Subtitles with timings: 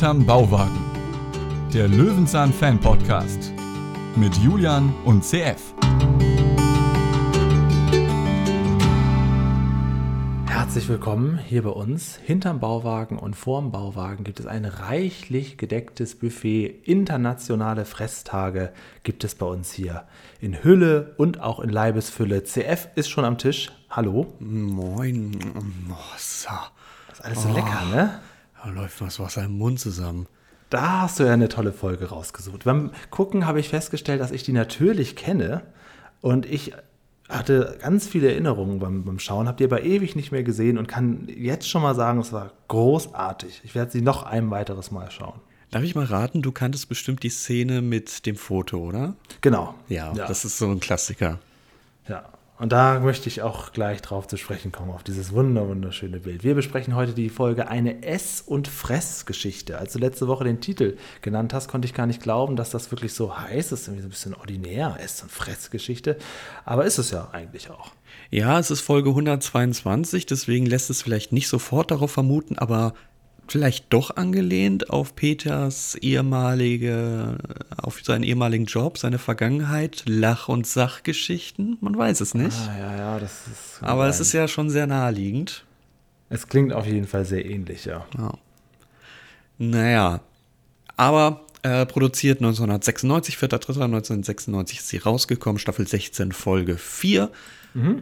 [0.00, 0.80] Hinterm Bauwagen.
[1.74, 3.52] Der Löwenzahn Fan Podcast
[4.16, 5.74] mit Julian und CF.
[10.46, 12.16] Herzlich willkommen hier bei uns.
[12.16, 16.80] Hinterm Bauwagen und vorm Bauwagen gibt es ein reichlich gedecktes Buffet.
[16.84, 18.72] Internationale Fresstage
[19.02, 20.04] gibt es bei uns hier.
[20.40, 22.44] In Hülle und auch in Leibesfülle.
[22.44, 23.70] CF ist schon am Tisch.
[23.90, 24.32] Hallo.
[24.38, 25.38] Moin.
[25.90, 26.48] Oh, so.
[27.10, 28.20] Das ist alles so lecker, ne?
[28.62, 30.26] Da läuft was Wasser im Mund zusammen.
[30.68, 32.64] Da hast du ja eine tolle Folge rausgesucht.
[32.64, 35.62] Beim Gucken habe ich festgestellt, dass ich die natürlich kenne.
[36.20, 36.72] Und ich
[37.28, 40.86] hatte ganz viele Erinnerungen beim, beim Schauen, habe die aber ewig nicht mehr gesehen und
[40.88, 43.62] kann jetzt schon mal sagen, es war großartig.
[43.64, 45.40] Ich werde sie noch ein weiteres Mal schauen.
[45.70, 49.14] Darf ich mal raten, du kanntest bestimmt die Szene mit dem Foto, oder?
[49.40, 49.74] Genau.
[49.88, 51.38] Ja, das ist so ein Klassiker.
[52.08, 52.24] Ja.
[52.60, 56.44] Und da möchte ich auch gleich drauf zu sprechen kommen, auf dieses wunder wunderschöne Bild.
[56.44, 59.78] Wir besprechen heute die Folge Eine Ess- und Fressgeschichte.
[59.78, 62.90] Als du letzte Woche den Titel genannt hast, konnte ich gar nicht glauben, dass das
[62.90, 63.88] wirklich so heiß ist.
[63.88, 66.18] Irgendwie so ein bisschen ordinär, Ess- und Fressgeschichte.
[66.66, 67.92] Aber ist es ja eigentlich auch.
[68.28, 72.92] Ja, es ist Folge 122, deswegen lässt es vielleicht nicht sofort darauf vermuten, aber
[73.50, 77.38] vielleicht doch angelehnt auf Peters ehemalige,
[77.76, 81.76] auf seinen ehemaligen Job, seine Vergangenheit, Lach- und Sachgeschichten.
[81.80, 82.56] Man weiß es nicht.
[82.56, 83.78] Ah, ja, ja, das ist.
[83.82, 85.64] aber es ist ja schon sehr naheliegend.
[86.28, 88.06] Es klingt auf jeden Fall sehr ähnlich, ja.
[88.16, 88.34] Ja.
[89.58, 90.20] Naja,
[90.96, 97.30] aber äh, produziert 1996, 4.3.1996 ist sie rausgekommen, Staffel 16, Folge 4.
[97.74, 97.94] Sehr,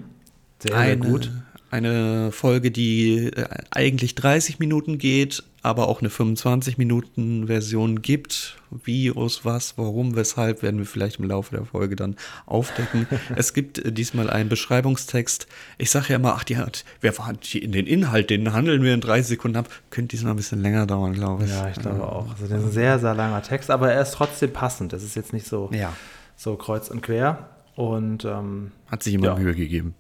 [0.61, 1.33] sehr eine, gut.
[1.71, 8.57] Eine Folge, die äh, eigentlich 30 Minuten geht, aber auch eine 25-Minuten-Version gibt.
[8.85, 13.07] Wie, aus was, warum, weshalb, werden wir vielleicht im Laufe der Folge dann aufdecken.
[13.37, 15.47] es gibt äh, diesmal einen Beschreibungstext.
[15.79, 18.83] Ich sage ja immer, ach, die hat, wer war die, in den Inhalt, den handeln
[18.83, 19.69] wir in 30 Sekunden ab.
[19.91, 21.51] Könnte diesmal ein bisschen länger dauern, glaube ich.
[21.51, 22.31] Ja, ich glaube auch.
[22.31, 24.93] Also das ist ein sehr, sehr langer Text, aber er ist trotzdem passend.
[24.95, 25.93] Es ist jetzt nicht so, Ja.
[26.37, 27.51] so kreuz und quer.
[27.75, 29.43] Und ähm, Hat sich jemand Ja.
[29.45, 29.95] Mühe gegeben.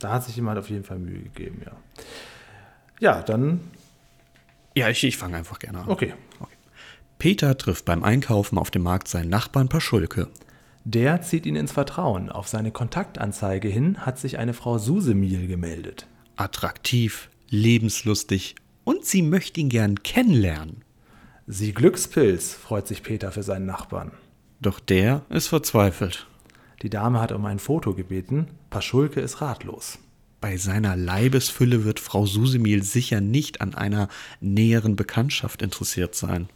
[0.00, 1.72] Da hat sich jemand auf jeden Fall Mühe gegeben, ja.
[3.00, 3.60] Ja, dann,
[4.74, 5.88] Ja, ich, ich fange einfach gerne an.
[5.88, 6.14] okay.
[7.18, 10.28] Peter trifft beim Einkaufen auf dem Markt seinen Nachbarn Paschulke.
[10.84, 12.30] Der zieht ihn ins Vertrauen.
[12.30, 16.06] Auf seine Kontaktanzeige hin hat sich eine Frau Susemiel gemeldet.
[16.36, 20.82] Attraktiv, lebenslustig und sie möchte ihn gern kennenlernen.
[21.46, 24.12] Sie Glückspilz, freut sich Peter für seinen Nachbarn.
[24.62, 26.26] Doch der ist verzweifelt.
[26.82, 28.48] Die Dame hat um ein Foto gebeten.
[28.70, 29.98] Paschulke ist ratlos.
[30.40, 34.08] Bei seiner Leibesfülle wird Frau Susemil sicher nicht an einer
[34.40, 36.48] näheren Bekanntschaft interessiert sein.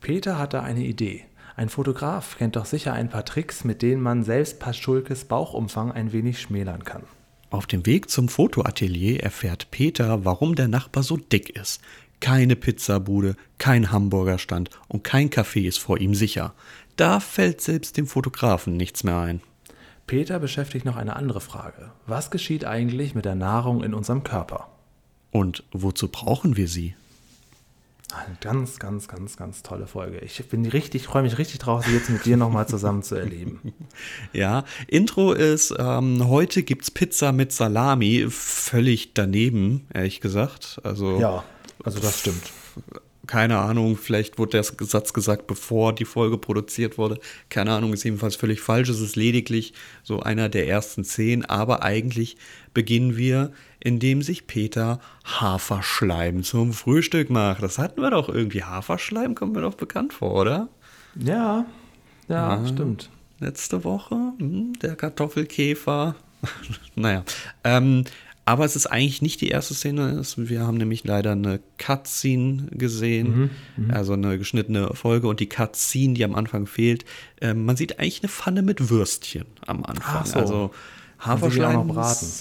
[0.00, 1.24] Peter hatte eine Idee.
[1.54, 6.12] Ein Fotograf kennt doch sicher ein paar Tricks, mit denen man selbst Paschulkes Bauchumfang ein
[6.12, 7.02] wenig schmälern kann.
[7.50, 11.80] Auf dem Weg zum Fotoatelier erfährt Peter, warum der Nachbar so dick ist.
[12.20, 16.54] Keine Pizzabude, kein Hamburgerstand und kein Café ist vor ihm sicher.
[16.96, 19.40] Da fällt selbst dem Fotografen nichts mehr ein.
[20.08, 21.92] Peter beschäftigt noch eine andere Frage.
[22.06, 24.68] Was geschieht eigentlich mit der Nahrung in unserem Körper?
[25.30, 26.96] Und wozu brauchen wir sie?
[28.14, 30.20] Eine ganz, ganz, ganz, ganz tolle Folge.
[30.20, 33.60] Ich bin richtig, freue mich richtig drauf, sie jetzt mit dir nochmal zusammen zu erleben.
[34.32, 38.26] Ja, Intro ist, ähm, heute gibt's Pizza mit Salami.
[38.30, 40.80] Völlig daneben, ehrlich gesagt.
[40.84, 41.44] Also, Ja,
[41.84, 42.50] also das stimmt.
[43.28, 47.20] Keine Ahnung, vielleicht wurde der Satz gesagt, bevor die Folge produziert wurde.
[47.50, 48.88] Keine Ahnung, ist jedenfalls völlig falsch.
[48.88, 52.38] Es ist lediglich so einer der ersten zehn, aber eigentlich
[52.72, 57.62] beginnen wir, indem sich Peter Haferschleim zum Frühstück macht.
[57.62, 58.64] Das hatten wir doch irgendwie.
[58.64, 60.68] Haferschleim kommt mir doch bekannt vor, oder?
[61.14, 61.66] Ja,
[62.28, 63.10] ja, stimmt.
[63.40, 66.14] letzte Woche, hm, der Kartoffelkäfer.
[66.94, 67.24] naja,
[67.62, 68.04] ähm,
[68.48, 70.22] aber es ist eigentlich nicht die erste Szene.
[70.36, 73.50] Wir haben nämlich leider eine Cutscene gesehen,
[73.90, 77.04] also eine geschnittene Folge und die Cutscene, die am Anfang fehlt.
[77.42, 80.24] Ähm, man sieht eigentlich eine Pfanne mit Würstchen am Anfang.
[80.24, 80.38] So.
[80.38, 80.70] Also
[81.18, 81.92] Haferschleim.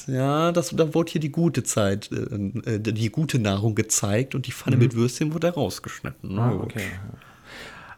[0.08, 4.48] Ja, das, da wurde hier die gute Zeit, äh, äh, die gute Nahrung gezeigt und
[4.48, 6.40] die Pfanne mit Würstchen wurde rausgeschnitten.
[6.40, 6.88] Ah, okay.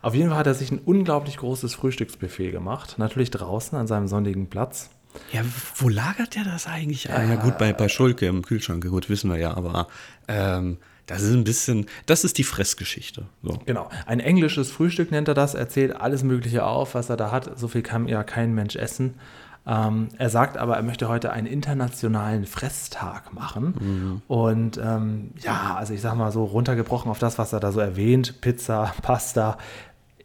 [0.01, 2.95] Auf jeden Fall hat er sich ein unglaublich großes Frühstücksbuffet gemacht.
[2.97, 4.89] Natürlich draußen an seinem sonnigen Platz.
[5.31, 5.41] Ja,
[5.75, 7.09] wo lagert der das eigentlich?
[7.11, 9.87] Ah, ja, gut, bei, bei Schulke im Kühlschrank, gut, wissen wir ja, aber
[10.27, 10.77] ähm,
[11.09, 13.25] das ist ein bisschen, das ist die Fressgeschichte.
[13.41, 13.59] So.
[13.65, 13.89] Genau.
[14.05, 17.57] Ein englisches Frühstück nennt er das, erzählt alles Mögliche auf, was er da hat.
[17.57, 19.15] So viel kann ja kein Mensch essen.
[19.65, 24.21] Ähm, er sagt aber, er möchte heute einen internationalen Fresstag machen.
[24.27, 27.79] Und ähm, ja, also ich sag mal so runtergebrochen auf das, was er da so
[27.79, 29.57] erwähnt: Pizza, Pasta.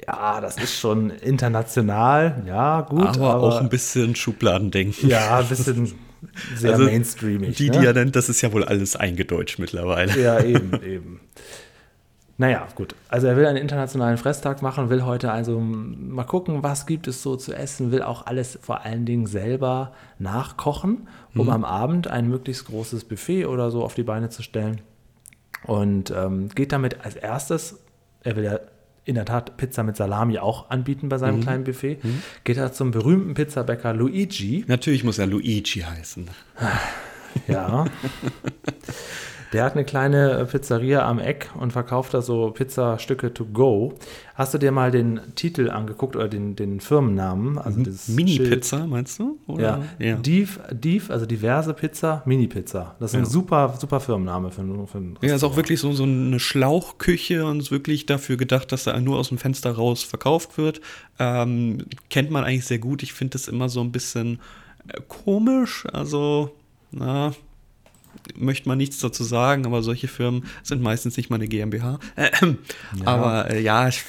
[0.06, 2.42] Ja, das ist schon international.
[2.46, 3.06] Ja, gut.
[3.18, 5.08] Aber, auch ein bisschen Schubladendenken.
[5.08, 5.92] Ja, ein bisschen
[6.56, 7.56] sehr Also, mainstreamig.
[7.56, 7.78] Die, ne?
[7.78, 10.20] die er nennt, das ist ja wohl alles eingedeutscht mittlerweile.
[10.20, 11.20] Ja, eben, eben.
[12.36, 12.96] Naja, gut.
[13.08, 17.22] Also er will einen internationalen Fresstag machen, will heute also mal gucken, was gibt es
[17.22, 21.52] so zu essen, will auch alles vor allen Dingen selber nachkochen, um mhm.
[21.52, 24.80] am Abend ein möglichst großes Buffet oder so auf die Beine zu stellen.
[25.64, 27.78] Und ähm, geht damit als erstes,
[28.22, 28.58] er will ja
[29.04, 31.42] in der Tat Pizza mit Salami auch anbieten bei seinem mhm.
[31.42, 32.22] kleinen Buffet, mhm.
[32.44, 34.64] geht er zum berühmten Pizzabäcker Luigi.
[34.66, 36.28] Natürlich muss er Luigi heißen.
[37.48, 37.84] Ja.
[39.54, 43.94] Der hat eine kleine Pizzeria am Eck und verkauft da so Pizzastücke to go.
[44.34, 47.58] Hast du dir mal den Titel angeguckt oder den, den Firmennamen?
[47.58, 49.38] Also Mini-Pizza, meinst du?
[49.46, 49.84] Oder?
[50.00, 50.06] Ja.
[50.06, 50.16] ja.
[50.16, 52.96] Div, Div, also diverse Pizza, Mini-Pizza.
[52.98, 56.02] Das ist ein super, super Firmenname für, für ein Ja, ist auch wirklich so, so
[56.02, 60.58] eine Schlauchküche und ist wirklich dafür gedacht, dass da nur aus dem Fenster raus verkauft
[60.58, 60.80] wird.
[61.20, 61.78] Ähm,
[62.10, 63.04] kennt man eigentlich sehr gut.
[63.04, 64.40] Ich finde das immer so ein bisschen
[64.88, 65.86] äh, komisch.
[65.92, 66.50] Also,
[66.90, 67.32] na,
[68.37, 71.99] möchte man nichts dazu sagen, aber solche Firmen sind meistens nicht mal eine GmbH.
[72.16, 73.06] Äh, ja.
[73.06, 74.02] Aber äh, ja, ich,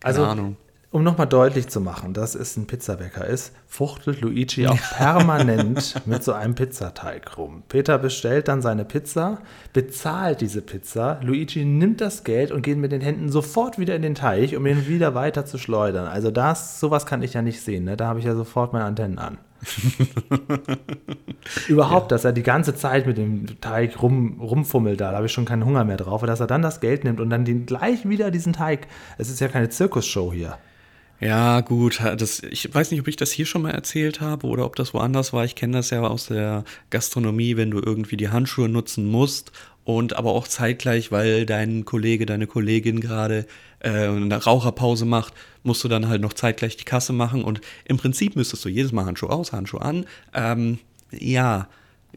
[0.00, 0.56] keine also, Ahnung.
[0.90, 6.24] Um nochmal deutlich zu machen, dass es ein Pizzabäcker ist, fuchtelt Luigi auch permanent mit
[6.24, 7.62] so einem Pizzateig rum.
[7.68, 9.42] Peter bestellt dann seine Pizza,
[9.74, 11.20] bezahlt diese Pizza.
[11.22, 14.64] Luigi nimmt das Geld und geht mit den Händen sofort wieder in den Teich, um
[14.64, 16.06] ihn wieder weiter zu schleudern.
[16.06, 17.84] Also das, sowas kann ich ja nicht sehen.
[17.84, 17.98] Ne?
[17.98, 19.36] Da habe ich ja sofort meine Antennen an.
[21.68, 22.16] Überhaupt, ja.
[22.16, 25.44] dass er die ganze Zeit mit dem Teig rum, rumfummelt, da, da habe ich schon
[25.44, 26.22] keinen Hunger mehr drauf.
[26.22, 28.86] Und dass er dann das Geld nimmt und dann den, gleich wieder diesen Teig.
[29.18, 30.58] Es ist ja keine Zirkusshow hier.
[31.20, 32.00] Ja, gut.
[32.16, 34.94] Das, ich weiß nicht, ob ich das hier schon mal erzählt habe oder ob das
[34.94, 35.44] woanders war.
[35.44, 39.50] Ich kenne das ja aus der Gastronomie, wenn du irgendwie die Handschuhe nutzen musst
[39.88, 43.46] und aber auch zeitgleich, weil dein Kollege, deine Kollegin gerade
[43.80, 45.32] äh, eine Raucherpause macht,
[45.62, 48.92] musst du dann halt noch zeitgleich die Kasse machen und im Prinzip müsstest du jedes
[48.92, 50.04] Mal Handschuh aus, Handschuh an.
[50.34, 50.78] Ähm,
[51.10, 51.68] ja,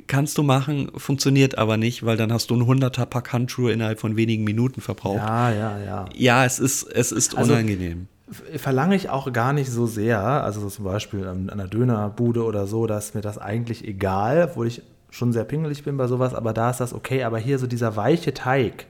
[0.07, 4.01] kannst du machen, funktioniert aber nicht, weil dann hast du ein 100er Pack Handschuhe innerhalb
[4.01, 5.19] von wenigen Minuten verbraucht.
[5.19, 6.05] Ja, ja, ja.
[6.13, 8.09] Ja, es ist, es ist also, unangenehm.
[8.57, 12.85] Verlange ich auch gar nicht so sehr, also zum Beispiel an einer Dönerbude oder so,
[12.85, 14.81] dass mir das eigentlich egal, obwohl ich
[15.11, 17.23] schon sehr pingelig bin bei sowas, aber da ist das okay.
[17.23, 18.87] Aber hier so dieser weiche Teig,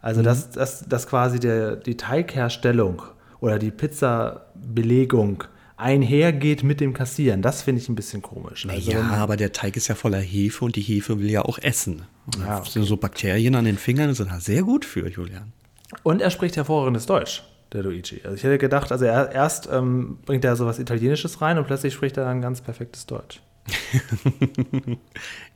[0.00, 0.24] also mhm.
[0.24, 3.02] dass, dass, dass quasi der, die Teigherstellung
[3.40, 5.44] oder die Pizzabelegung
[5.76, 8.66] einhergeht mit dem Kassieren, das finde ich ein bisschen komisch.
[8.68, 11.58] Also, ja, aber der Teig ist ja voller Hefe und die Hefe will ja auch
[11.58, 12.02] essen.
[12.38, 12.82] Ja, okay.
[12.82, 15.52] So Bakterien an den Fingern sind halt sehr gut für Julian.
[16.02, 18.20] Und er spricht hervorragendes Deutsch, der Luigi.
[18.24, 21.94] Also ich hätte gedacht, also er, erst ähm, bringt er sowas Italienisches rein und plötzlich
[21.94, 23.40] spricht er dann ganz perfektes Deutsch.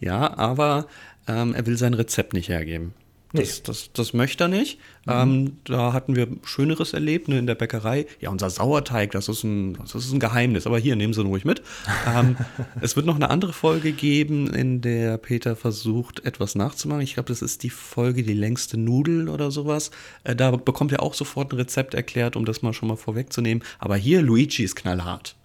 [0.00, 0.86] ja, aber
[1.26, 2.94] ähm, er will sein Rezept nicht hergeben.
[3.34, 3.62] Das, nee.
[3.64, 4.78] das, das möchte er nicht.
[5.06, 5.12] Mhm.
[5.12, 8.06] Ähm, da hatten wir Schöneres erlebt ne, in der Bäckerei.
[8.20, 10.66] Ja, unser Sauerteig, das ist ein, das ist ein Geheimnis.
[10.66, 11.62] Aber hier, nehmen Sie ihn ruhig mit.
[12.06, 12.36] ähm,
[12.80, 17.02] es wird noch eine andere Folge geben, in der Peter versucht, etwas nachzumachen.
[17.02, 19.90] Ich glaube, das ist die Folge Die längste Nudel oder sowas.
[20.24, 23.64] Äh, da bekommt er auch sofort ein Rezept erklärt, um das mal schon mal vorwegzunehmen.
[23.78, 25.36] Aber hier, Luigi ist knallhart.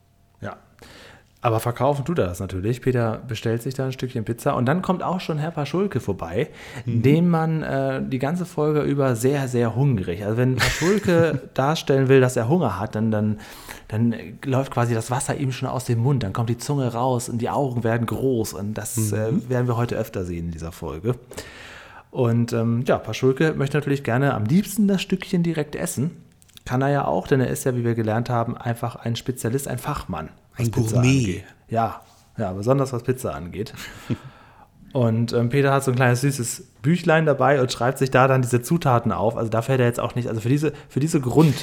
[1.39, 2.81] Aber verkaufen tut er das natürlich.
[2.81, 6.49] Peter bestellt sich da ein Stückchen Pizza und dann kommt auch schon Herr Paschulke vorbei,
[6.85, 7.03] mhm.
[7.03, 10.25] den man äh, die ganze Folge über sehr, sehr hungrig.
[10.25, 13.39] Also wenn Paschulke darstellen will, dass er Hunger hat, dann, dann,
[13.87, 17.29] dann läuft quasi das Wasser ihm schon aus dem Mund, dann kommt die Zunge raus
[17.29, 19.13] und die Augen werden groß und das mhm.
[19.13, 21.15] äh, werden wir heute öfter sehen in dieser Folge.
[22.09, 26.23] Und ähm, ja, Paschulke möchte natürlich gerne am liebsten das Stückchen direkt essen.
[26.65, 29.67] Kann er ja auch, denn er ist ja, wie wir gelernt haben, einfach ein Spezialist,
[29.67, 30.29] ein Fachmann.
[30.57, 31.44] Ein Gourmet.
[31.69, 32.02] Ja,
[32.37, 33.73] ja, besonders was Pizza angeht.
[34.94, 38.42] Und ähm, Peter hat so ein kleines süßes Büchlein dabei und schreibt sich da dann
[38.42, 39.35] diese Zutaten auf.
[39.35, 41.54] Also da fällt er jetzt auch nicht, also für diese, für diese Grund,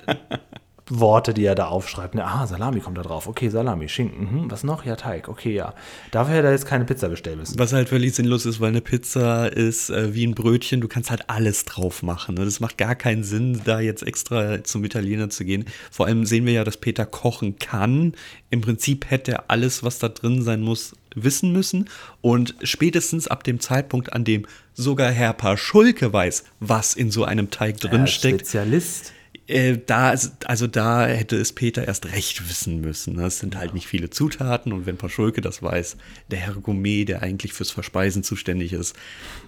[1.00, 2.14] Worte, die er da aufschreibt.
[2.14, 3.26] Ne, ah, Salami kommt da drauf.
[3.26, 4.30] Okay, Salami, Schinken.
[4.30, 4.84] Hm, was noch?
[4.84, 5.28] Ja, Teig.
[5.28, 5.74] Okay, ja.
[6.10, 7.58] Dafür hätte er jetzt keine Pizza bestellen müssen.
[7.58, 10.80] Was halt völlig sinnlos ist, weil eine Pizza ist äh, wie ein Brötchen.
[10.80, 12.34] Du kannst halt alles drauf machen.
[12.34, 12.44] Ne?
[12.44, 15.64] Das macht gar keinen Sinn, da jetzt extra zum Italiener zu gehen.
[15.90, 18.12] Vor allem sehen wir ja, dass Peter kochen kann.
[18.50, 21.88] Im Prinzip hätte er alles, was da drin sein muss, wissen müssen.
[22.20, 27.50] Und spätestens ab dem Zeitpunkt, an dem sogar Herr Paschulke weiß, was in so einem
[27.50, 28.40] Teig drin steckt.
[28.40, 29.12] Spezialist
[29.52, 30.14] äh, da,
[30.46, 33.16] also da hätte es Peter erst recht wissen müssen.
[33.16, 33.26] Ne?
[33.26, 35.96] Es sind halt nicht viele Zutaten und wenn Paschulke das weiß,
[36.30, 38.96] der Herr Gourmet, der eigentlich fürs Verspeisen zuständig ist,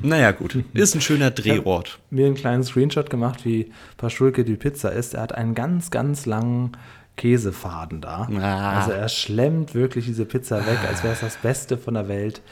[0.00, 1.99] naja gut, ist ein schöner Drehort.
[2.11, 5.14] Mir einen kleinen Screenshot gemacht, wie Paschulke die Pizza isst.
[5.14, 6.73] Er hat einen ganz, ganz langen
[7.16, 8.28] Käsefaden da.
[8.40, 8.80] Ah.
[8.80, 12.42] Also er schlemmt wirklich diese Pizza weg, als wäre es das Beste von der Welt.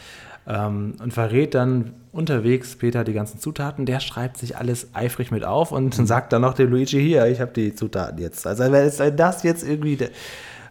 [0.47, 3.87] Ähm, und verrät dann unterwegs Peter die ganzen Zutaten.
[3.87, 7.41] Der schreibt sich alles eifrig mit auf und sagt dann noch dem Luigi hier, ich
[7.41, 8.47] habe die Zutaten jetzt.
[8.47, 9.99] Also wenn das jetzt irgendwie,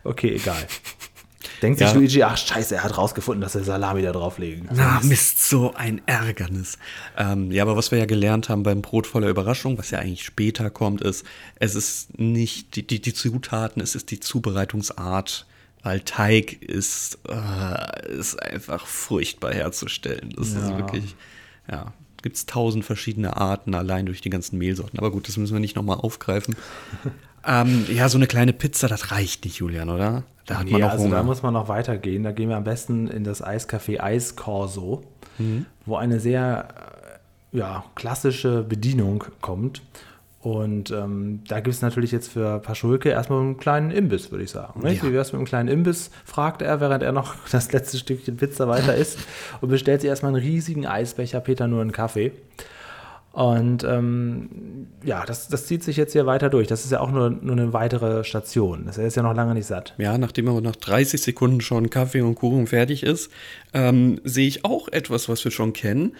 [0.03, 0.57] okay, egal.
[1.61, 1.93] Denkt sich Ja.
[1.93, 4.67] Luigi, ach scheiße, er hat rausgefunden, dass er Salami da drauflegen.
[4.73, 6.77] Na, Mist, so ein Ärgernis.
[7.17, 10.23] Ähm, ja, aber was wir ja gelernt haben beim Brot voller Überraschung, was ja eigentlich
[10.23, 11.23] später kommt, ist,
[11.55, 15.45] es ist nicht die, die, die Zutaten, es ist die Zubereitungsart,
[15.83, 20.33] weil Teig ist, äh, ist einfach furchtbar herzustellen.
[20.37, 20.77] Das ist Ja.
[20.77, 21.15] wirklich,
[21.69, 24.99] ja, gibt es tausend verschiedene Arten, allein durch die ganzen Mehlsorten.
[24.99, 26.55] Aber gut, das müssen wir nicht nochmal aufgreifen.
[27.47, 30.23] ähm, ja, so eine kleine Pizza, das reicht nicht, Julian, oder?
[30.45, 31.15] Da hat man Nee, noch also Hunger.
[31.17, 32.23] da muss man noch weitergehen.
[32.23, 35.03] Da gehen wir am besten in das Eiscafé Eis Corso,
[35.85, 36.67] wo eine sehr
[37.53, 39.81] äh, ja, klassische Bedienung kommt.
[40.41, 44.49] Und ähm, da gibt es natürlich jetzt für Paschulke erstmal einen kleinen Imbiss, würde ich
[44.49, 44.81] sagen.
[44.83, 45.03] Ja.
[45.03, 48.67] Wie wär's mit einem kleinen Imbiss, fragt er, während er noch das letzte Stückchen Pizza
[48.67, 49.19] weiter isst
[49.61, 52.31] und bestellt sich erstmal einen riesigen Eisbecher, Peter nur einen Kaffee.
[53.33, 56.67] Und ähm, ja, das, das zieht sich jetzt hier weiter durch.
[56.67, 58.85] Das ist ja auch nur, nur eine weitere Station.
[58.87, 59.93] Das ist ja noch lange nicht satt.
[59.97, 63.31] Ja, nachdem aber nach 30 Sekunden schon Kaffee und Kuchen fertig ist,
[63.73, 66.15] ähm, sehe ich auch etwas, was wir schon kennen.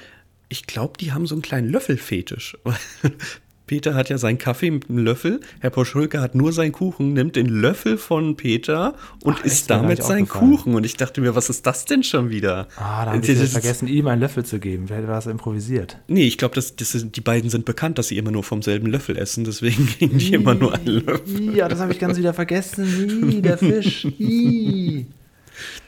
[0.48, 2.58] Ich glaube, die haben so einen kleinen Löffelfetisch.
[3.72, 5.40] Peter hat ja seinen Kaffee mit einem Löffel.
[5.62, 10.04] Herr Poschulke hat nur seinen Kuchen, nimmt den Löffel von Peter und Ach, isst damit
[10.04, 10.28] seinen.
[10.28, 10.76] Kuchen.
[10.76, 12.68] Und ich dachte mir, was ist das denn schon wieder?
[12.76, 14.90] Ah, da haben Das sie ist- vergessen, ihm einen Löffel zu geben.
[14.90, 15.98] Wer hätte was improvisiert?
[16.10, 18.88] Nee, ich glaube, das, das die beiden sind bekannt, dass sie immer nur vom selben
[18.88, 19.46] Löffel essen.
[19.46, 21.56] Deswegen kriegen die immer nur einen Löffel.
[21.56, 23.32] Ja, das habe ich ganz wieder vergessen.
[23.32, 24.06] Ih, der Fisch.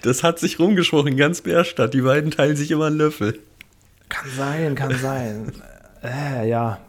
[0.03, 1.93] Das hat sich rumgesprochen ganz Bärstadt.
[1.93, 3.39] Die beiden teilen sich immer einen Löffel.
[4.07, 5.51] Kann sein, kann sein.
[6.01, 6.79] Äh, ja.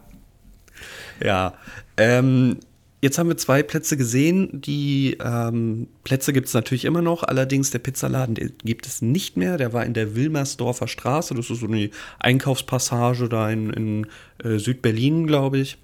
[1.23, 1.55] Ja,
[1.97, 2.59] ähm,
[3.01, 4.61] jetzt haben wir zwei Plätze gesehen.
[4.61, 9.37] Die ähm, Plätze gibt es natürlich immer noch, allerdings der Pizzaladen den gibt es nicht
[9.37, 9.59] mehr.
[9.59, 14.07] Der war in der Wilmersdorfer Straße, das ist so eine Einkaufspassage da in, in
[14.43, 15.79] äh, Südberlin, glaube ich.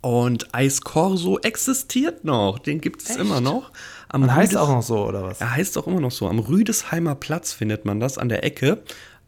[0.00, 3.72] Und Eis Corso existiert noch, den gibt es immer noch.
[4.08, 5.40] Am heißt auch noch so, oder was?
[5.40, 6.28] er heißt auch immer noch so.
[6.28, 8.82] Am Rüdesheimer Platz findet man das an der Ecke.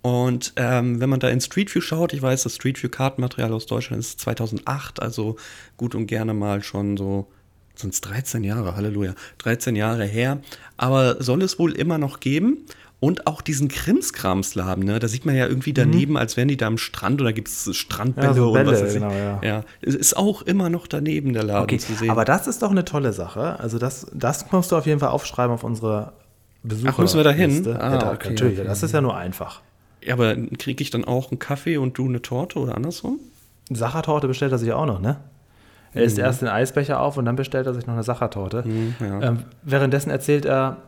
[0.06, 3.52] Und ähm, wenn man da in Street View schaut, ich weiß, das Street View Kartenmaterial
[3.52, 5.34] aus Deutschland ist 2008, also
[5.76, 7.26] gut und gerne mal schon so,
[7.74, 10.38] sind es 13 Jahre, Halleluja, 13 Jahre her.
[10.76, 12.58] Aber soll es wohl immer noch geben.
[13.00, 15.00] Und auch diesen Krimskramsladen, ne?
[15.00, 17.76] Da sieht man ja irgendwie daneben, als wären die da am Strand oder gibt es
[17.76, 19.00] Strandbälle Ja, so und was Bälle, weiß ich.
[19.00, 19.40] genau, ja.
[19.42, 22.10] ja, es ist auch immer noch daneben der Laden Okay, zu sehen.
[22.10, 23.58] aber das ist doch eine tolle Sache.
[23.60, 26.12] Also das, das musst du auf jeden Fall aufschreiben auf unsere
[26.62, 26.92] Besucher.
[26.94, 27.50] Ach, müssen wir da hin?
[27.50, 27.78] Liste.
[27.78, 28.68] Ah, ja, da, okay, natürlich, okay.
[28.68, 29.60] das ist ja nur einfach.
[30.06, 33.18] Ja, aber kriege ich dann auch einen Kaffee und du eine Torte oder andersrum?
[33.70, 35.16] Sachertorte bestellt er sich auch noch, ne?
[35.92, 38.64] Er isst erst den Eisbecher auf und dann bestellt er sich noch eine Sachertorte.
[39.00, 39.22] ja.
[39.22, 40.78] ähm, währenddessen erzählt er,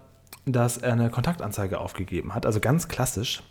[0.44, 3.42] dass er eine Kontaktanzeige aufgegeben hat, also ganz klassisch.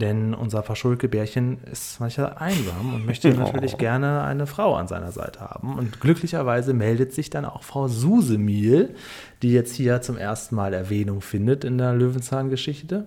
[0.00, 5.40] Denn unser Paschulke-Bärchen ist manchmal einsam und möchte natürlich gerne eine Frau an seiner Seite
[5.40, 5.78] haben.
[5.78, 8.94] Und glücklicherweise meldet sich dann auch Frau Susemiel,
[9.42, 13.06] die jetzt hier zum ersten Mal Erwähnung findet in der Löwenzahn-Geschichte.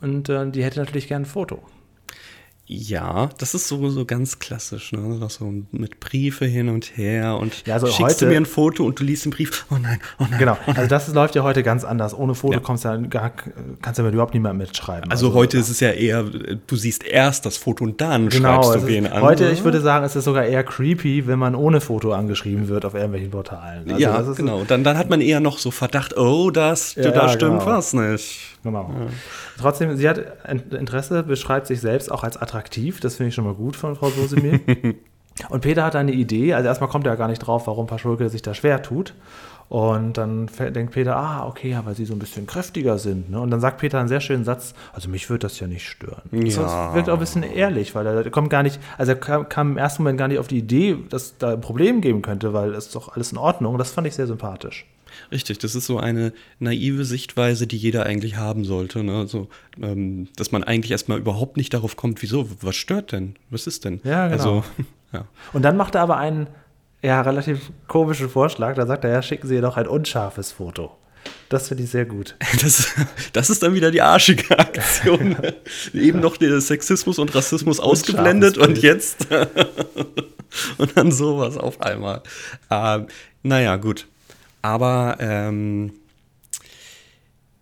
[0.00, 1.62] Und äh, die hätte natürlich gern ein Foto.
[2.64, 5.18] Ja, das ist so, so ganz klassisch, ne?
[5.20, 8.46] Das so mit Briefe hin und her und Ja, also schickst du heute- mir ein
[8.46, 9.66] Foto und du liest den Brief.
[9.70, 10.38] Oh nein, oh nein.
[10.38, 12.14] Genau, also das läuft ja heute ganz anders.
[12.16, 12.60] Ohne Foto Ja.
[12.60, 13.32] kommst ja gar,
[13.82, 15.10] kannst du ja überhaupt niemand mitschreiben.
[15.10, 18.76] Also, heute ist es ja eher, du siehst erst das Foto und dann Genau, schreibst
[18.76, 19.22] es du wen an.
[19.22, 22.84] heute, ich würde sagen, es ist sogar eher creepy, wenn man ohne Foto angeschrieben wird
[22.84, 23.88] auf irgendwelchen Portalen.
[23.90, 24.62] Also ja, genau.
[24.64, 27.66] Dann, dann hat man eher noch so Verdacht, oh, das, Ja, da stimmt genau.
[27.66, 28.51] was nicht.
[28.62, 28.90] Genau.
[29.58, 30.20] Trotzdem, sie hat
[30.72, 33.00] Interesse, beschreibt sich selbst auch als attraktiv.
[33.00, 34.60] Das finde ich schon mal gut von Frau Sosemir.
[35.48, 36.54] Und Peter hat eine Idee.
[36.54, 39.14] Also erstmal kommt er gar nicht drauf, warum Paschulke sich da schwer tut.
[39.68, 43.30] Und dann denkt Peter, ah, okay, ja, weil sie so ein bisschen kräftiger sind.
[43.30, 43.40] Ne?
[43.40, 46.20] Und dann sagt Peter einen sehr schönen Satz, also mich wird das ja nicht stören.
[46.30, 46.94] Das Ja.
[46.94, 49.78] wirkt auch ein bisschen ehrlich, weil er kommt gar nicht, also er kam, kam im
[49.78, 52.86] ersten Moment gar nicht auf die Idee, dass da ein Problem geben könnte, weil es
[52.88, 53.78] ist doch alles in Ordnung.
[53.78, 54.86] Das fand ich sehr sympathisch.
[55.30, 59.02] Richtig, das ist so eine naive Sichtweise, die jeder eigentlich haben sollte.
[59.02, 59.16] Ne?
[59.16, 59.48] Also,
[59.80, 63.36] ähm, dass man eigentlich erstmal überhaupt nicht darauf kommt, wieso, was stört denn?
[63.50, 64.00] Was ist denn?
[64.04, 64.32] Ja, genau.
[64.32, 64.64] Also,
[65.12, 65.24] ja.
[65.52, 66.46] Und dann macht er aber einen
[67.02, 68.74] ja, relativ komischen Vorschlag.
[68.74, 70.96] Da sagt er, ja, schicken Sie ihr doch ein unscharfes Foto.
[71.48, 72.36] Das finde ich sehr gut.
[72.62, 72.88] Das,
[73.32, 75.36] das ist dann wieder die arschige Aktion.
[75.92, 79.26] Eben noch den Sexismus und Rassismus ausgeblendet und jetzt
[80.78, 82.22] und dann sowas auf einmal.
[82.70, 83.06] Ähm,
[83.42, 84.06] naja, gut.
[84.62, 85.92] Aber ähm,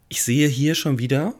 [0.08, 1.34] ich sehe hier schon wieder,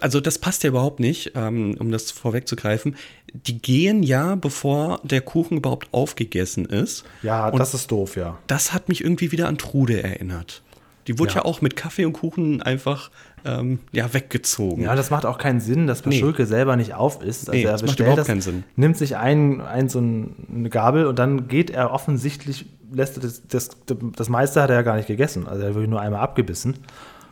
[0.00, 2.96] also das passt ja überhaupt nicht, ähm, um das vorwegzugreifen.
[3.32, 7.04] Die gehen ja, bevor der Kuchen überhaupt aufgegessen ist.
[7.22, 8.38] Ja, Und das ist doof, ja.
[8.46, 10.62] das hat mich irgendwie wieder an Trude erinnert.
[11.08, 11.44] Die wurde ja, Ja.
[11.46, 13.10] auch mit Kaffee und Kuchen einfach
[13.44, 14.84] ähm, ja, weggezogen.
[14.84, 17.48] Ja, das macht auch keinen Sinn, dass Paschulke selber nicht auf ist.
[17.48, 18.62] Also Nee, er das macht überhaupt das, keinen Sinn.
[18.76, 23.22] nimmt sich ein, ein so ein, eine Gabel und dann geht er offensichtlich, lässt er
[23.22, 23.70] das, das,
[24.16, 25.46] das meiste hat er ja gar nicht gegessen.
[25.46, 26.76] Also er wird nur einmal abgebissen.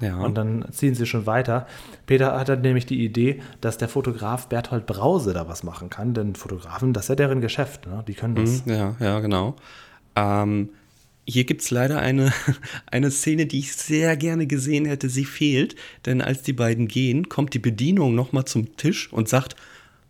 [0.00, 0.18] Ja.
[0.18, 1.66] Und dann ziehen sie schon weiter.
[2.06, 6.14] Peter hat dann nämlich die Idee, dass der Fotograf Berthold Brause da was machen kann,
[6.14, 8.02] denn Fotografen, das ist ja deren Geschäft, ne?
[8.08, 8.64] die können das.
[8.64, 9.56] Mhm, Ja, ja, genau.
[10.16, 10.70] Ähm,
[11.26, 12.32] hier gibt es leider eine,
[12.86, 15.08] eine Szene, die ich sehr gerne gesehen hätte.
[15.08, 15.76] Sie fehlt,
[16.06, 19.54] denn als die beiden gehen, kommt die Bedienung nochmal zum Tisch und sagt,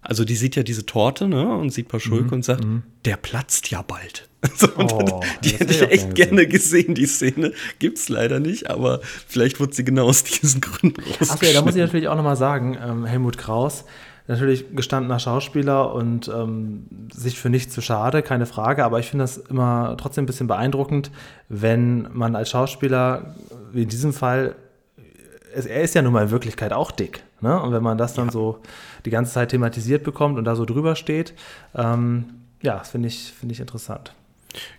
[0.03, 2.65] also die sieht ja diese Torte ne, und sieht Paschulke und sagt,
[3.05, 4.30] der platzt ja bald.
[4.57, 7.53] So, Oh, die ja, hätte ich echt gerne gerne gesehen, die Szene.
[7.79, 11.37] Gibt es leider nicht, aber vielleicht wird sie genau aus diesen Gründen Achso, ja, da
[11.37, 11.81] muss ich rausgeschnitten.
[11.81, 13.85] natürlich auch nochmal sagen, ähm, Helmut Kraus,
[14.27, 19.25] natürlich gestandener Schauspieler und ähm, sich für nichts zu schade, keine Frage, aber ich finde
[19.25, 21.11] das immer trotzdem ein bisschen beeindruckend,
[21.49, 23.35] wenn man als Schauspieler,
[23.73, 24.55] wie in diesem Fall,
[25.55, 27.23] es, er ist ja nun mal in Wirklichkeit auch dick.
[27.41, 27.61] Ne?
[27.61, 28.61] Und wenn man das dann so
[29.05, 31.35] die ganze Zeit thematisiert bekommt und da so drüber steht,
[31.75, 32.27] ähm,
[32.63, 34.15] ja, das finde ich, finde ich interessant.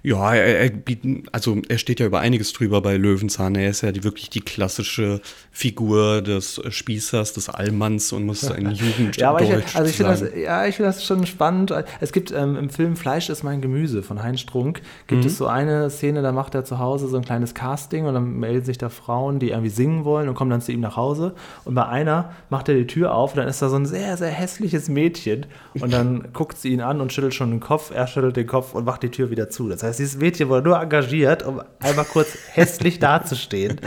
[0.03, 3.55] Ja, er, er, bieten- also er steht ja über einiges drüber bei Löwenzahn.
[3.55, 8.71] Er ist ja die, wirklich die klassische Figur des Spießers, des Allmanns und muss ein
[8.71, 11.73] Jugenddeutsch Ja, aber ich, also ich finde das, ja, ich finde das schon spannend.
[11.99, 15.47] Es gibt ähm, im Film Fleisch ist mein Gemüse von Heinz Strunk, gibt es so
[15.47, 18.77] eine Szene, da macht er zu Hause so ein kleines Casting und dann melden sich
[18.77, 21.33] da Frauen, die irgendwie singen wollen und kommen dann zu ihm nach Hause.
[21.65, 24.17] Und bei einer macht er die Tür auf und dann ist da so ein sehr,
[24.17, 25.45] sehr hässliches Mädchen
[25.79, 28.73] und dann guckt sie ihn an und schüttelt schon den Kopf, er schüttelt den Kopf
[28.73, 29.69] und macht die Tür wieder zu.
[29.69, 33.79] Das heißt, dieses Mädchen wurde nur engagiert, um einmal kurz hässlich dazustehen.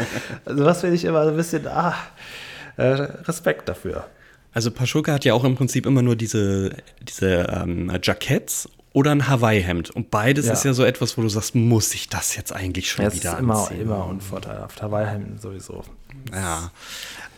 [0.44, 1.94] Also was finde ich immer so ein bisschen, ah,
[2.76, 4.06] äh, Respekt dafür.
[4.52, 9.26] Also Paschulke hat ja auch im Prinzip immer nur diese, diese ähm, Jacketts oder ein
[9.28, 9.90] Hawaii-Hemd.
[9.90, 10.52] Und beides Ja.
[10.52, 13.16] ist ja so etwas, wo du sagst, muss ich das jetzt eigentlich schon Ja, es
[13.16, 13.80] wieder ist immer, anziehen?
[13.80, 14.80] immer unvorteilhaft.
[14.82, 15.82] Hawaii-Hemden sowieso.
[16.32, 16.70] Ja,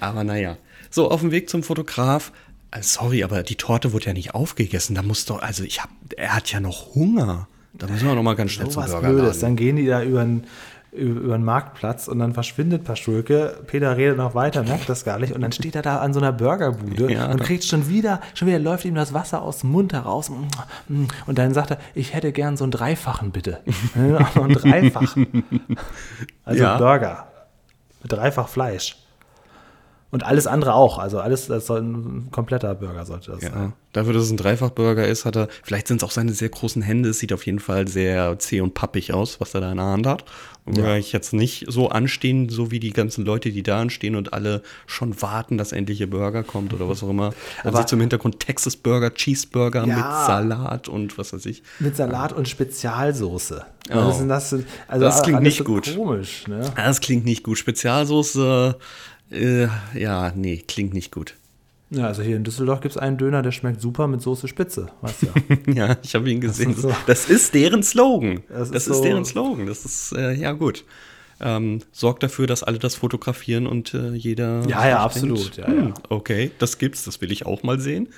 [0.00, 0.59] aber naja.
[0.90, 2.33] So, auf dem Weg zum Fotograf.
[2.71, 4.95] äh, Sorry, aber die Torte wurde ja nicht aufgegessen.
[4.95, 7.49] Da muss doch, also ich hab, er hat ja noch Hunger.
[7.78, 9.16] Da müssen wir noch mal ganz schnell So zum Burgerladen.
[9.18, 9.40] Blödes.
[9.40, 10.45] Dann gehen die da über den,
[10.92, 13.59] über, den Marktplatz und dann verschwindet Paschulke.
[13.66, 15.35] Peter redet noch weiter, merkt das gar nicht.
[15.35, 17.30] Und dann steht er da an so einer Burgerbude Ja.
[17.30, 20.31] und kriegt schon wieder, schon wieder läuft ihm das Wasser aus dem Mund heraus.
[20.88, 23.59] Und dann sagt er, ich hätte gern so einen Dreifachen bitte.
[23.94, 25.44] einen Dreifachen.
[26.44, 26.79] Also Ja.
[26.79, 27.27] Burger.
[28.03, 28.96] Mit dreifach Fleisch.
[30.16, 30.98] Und alles andere auch.
[30.98, 33.52] Also alles, das soll ein kompletter Burger sollte das sein.
[33.55, 36.48] Ja, dafür, dass es ein Dreifachburger ist, hat er, vielleicht sind es auch seine sehr
[36.48, 39.70] großen Hände, es sieht auf jeden Fall sehr zäh und pappig aus, was er da
[39.72, 40.24] in der Hand hat.
[40.64, 40.96] Und Ja.
[40.96, 44.62] ich jetzt nicht so anstehen, so wie die ganzen Leute, die da anstehen und alle
[44.87, 47.35] schon warten, dass endlich ihr Burger kommt oder was auch immer.
[47.62, 49.96] Man Aber- sieht zum Hintergrund Texas Burger, Cheeseburger Ja.
[49.96, 51.62] mit Salat und was weiß ich.
[51.79, 53.66] Mit Salat und Spezialsoße.
[53.90, 53.94] Oh.
[53.94, 54.57] Was ist denn das?
[54.88, 55.94] Also Das klingt nicht so gut.
[55.94, 56.72] Komisch, ne?
[56.74, 57.59] Das klingt nicht gut.
[57.59, 58.76] Spezialsoße,
[59.31, 61.35] äh, ja, nee, klingt nicht gut.
[61.91, 64.89] Ja, also hier in Düsseldorf gibt es einen Döner, der schmeckt super mit Soße Spitze.
[65.03, 65.75] Weißt du ja.
[65.89, 66.73] Ja, ich habe ihn gesehen.
[66.73, 66.93] ist so.
[67.07, 68.43] Das ist deren Slogan.
[68.49, 69.67] Das Das, ist ist, so- deren Slogan.
[69.67, 70.85] Das ist, äh, ja gut.
[71.39, 74.67] Ähm, sorgt dafür, dass alle das fotografieren und äh, jeder.
[74.67, 75.95] Ja, ja, absolut, ja, hm, ja.
[76.09, 78.09] Okay, das gibt's, das will ich auch mal sehen.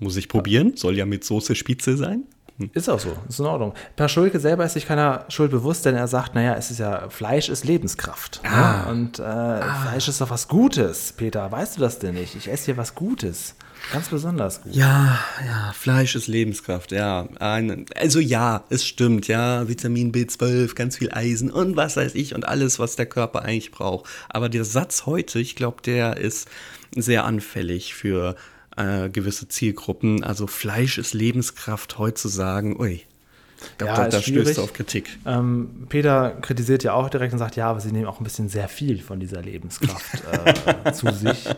[0.00, 0.76] Muss ich probieren.
[0.76, 2.24] Soll ja mit Soße Spitze sein.
[2.72, 3.74] Ist auch so, ist in Ordnung.
[3.96, 7.08] Per Schulke selber ist sich keiner Schuld bewusst, denn er sagt, naja, es ist ja,
[7.08, 8.40] Fleisch ist Lebenskraft.
[8.44, 8.84] Ah.
[8.86, 8.92] Ne?
[8.92, 11.50] Und äh, Fleisch ist doch was Gutes, Peter.
[11.50, 12.36] Weißt du das denn nicht?
[12.36, 13.56] Ich esse hier was Gutes.
[13.92, 14.74] Ganz besonders gut.
[14.74, 17.28] Ja, ja, Fleisch ist Lebenskraft, ja.
[17.40, 19.68] Ein, also ja, es stimmt, ja.
[19.68, 23.72] Vitamin B12, ganz viel Eisen und was weiß ich und alles, was der Körper eigentlich
[23.72, 24.08] braucht.
[24.28, 26.48] Aber der Satz heute, ich glaube, der ist
[26.96, 28.36] sehr anfällig für
[28.76, 30.24] äh, gewisse Zielgruppen.
[30.24, 33.02] Also Fleisch ist Lebenskraft, heute zu sagen, ui,
[33.70, 35.18] ich glaube, Ja, da, da stößt du auf Kritik.
[35.26, 38.48] Ähm, Peter kritisiert ja auch direkt und sagt, ja, aber sie nehmen auch ein bisschen
[38.48, 40.22] sehr viel von dieser Lebenskraft
[40.84, 41.48] äh, zu sich.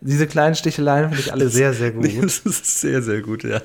[0.00, 2.10] Diese kleinen Sticheleien finde ich alle sehr, sehr gut.
[2.22, 3.60] Das ist sehr, sehr gut, ja.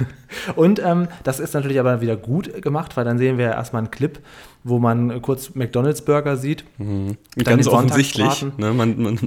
[0.56, 3.80] Und ähm, das ist natürlich aber wieder gut gemacht, weil dann sehen wir ja erstmal
[3.80, 4.18] einen Clip,
[4.64, 6.64] wo man kurz McDonalds Burger sieht.
[6.78, 8.44] Dann Ganz offensichtlich.
[8.58, 9.18] Ne, man, man,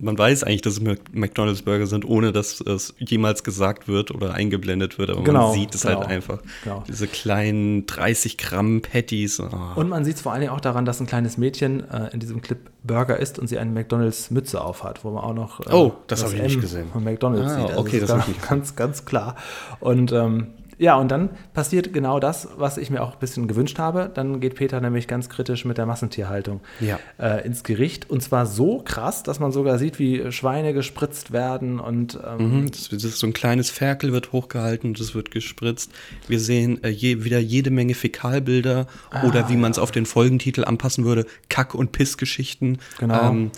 [0.00, 4.10] man weiß eigentlich, dass es Mc- McDonalds Burger sind, ohne dass es jemals gesagt wird
[4.12, 5.10] oder eingeblendet wird.
[5.10, 6.00] Aber Genau, man sieht es genau.
[6.00, 6.38] halt einfach.
[6.62, 6.84] Genau.
[6.86, 9.40] Diese kleinen 30 Gramm Patties.
[9.40, 9.48] Oh.
[9.74, 12.20] Und man sieht es vor allen Dingen auch daran, dass ein kleines Mädchen äh, in
[12.20, 15.94] diesem Clip Burger isst und sie eine McDonalds-Mütze aufhat, wo man auch noch äh, Oh,
[16.06, 16.88] das habe ich nicht gesehen.
[16.92, 17.76] von McDonalds Ah, sieht.
[17.76, 19.36] okay, ist das ich nicht ganz, ganz klar.
[19.80, 20.48] Und ähm,
[20.78, 24.10] ja, und dann passiert genau das, was ich mir auch ein bisschen gewünscht habe.
[24.12, 26.98] Dann geht Peter nämlich ganz kritisch mit der Massentierhaltung Ja.
[27.18, 28.10] äh, ins Gericht.
[28.10, 32.70] Und zwar so krass, dass man sogar sieht, wie Schweine gespritzt werden und ähm, Mhm,
[32.70, 35.90] Das, das ist so ein kleines Ferkel wird hochgehalten und es wird gespritzt.
[36.28, 40.06] Wir sehen äh, je, wieder jede Menge Fäkalbilder Ah, oder wie man es auf den
[40.06, 42.78] Folgentitel anpassen würde, Kack- und Pissgeschichten.
[42.98, 43.30] Genau.
[43.30, 43.50] Ähm,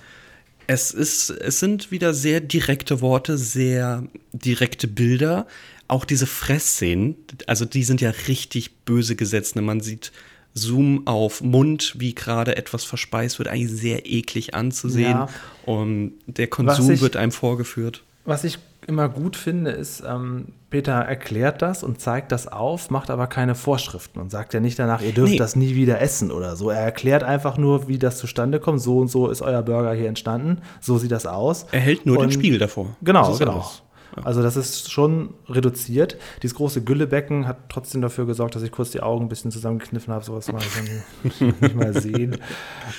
[0.67, 4.03] es, ist, es sind wieder sehr direkte Worte, sehr
[4.33, 5.47] direkte Bilder.
[5.89, 9.57] Auch diese Fressszenen, also die sind ja richtig böse gesetzt.
[9.57, 9.63] Ne?
[9.63, 10.13] Man sieht
[10.55, 15.11] Zoom auf Mund, wie gerade etwas verspeist wird, eigentlich sehr eklig anzusehen.
[15.11, 15.29] Ja.
[15.67, 18.03] Und der Konsum ich- wird einem vorgeführt.
[18.25, 23.11] Was ich immer gut finde, ist, ähm, Peter erklärt das und zeigt das auf, macht
[23.11, 25.39] aber keine Vorschriften und sagt ja nicht danach, ihr dürft Nee.
[25.39, 26.71] das nie wieder essen oder so.
[26.71, 28.81] Er erklärt einfach nur, wie das zustande kommt.
[28.81, 30.59] So und so ist euer Burger hier entstanden.
[30.81, 31.67] So sieht das aus.
[31.71, 32.97] Er hält nur Und- den Spiegel davor.
[33.03, 33.53] Genau, genau.
[33.55, 33.83] alles.
[34.25, 36.17] Also das ist schon reduziert.
[36.43, 40.13] Dieses große Güllebecken hat trotzdem dafür gesorgt, dass ich kurz die Augen ein bisschen zusammengekniffen
[40.13, 40.25] habe.
[40.25, 42.39] Sowas mal so nicht mal sehen.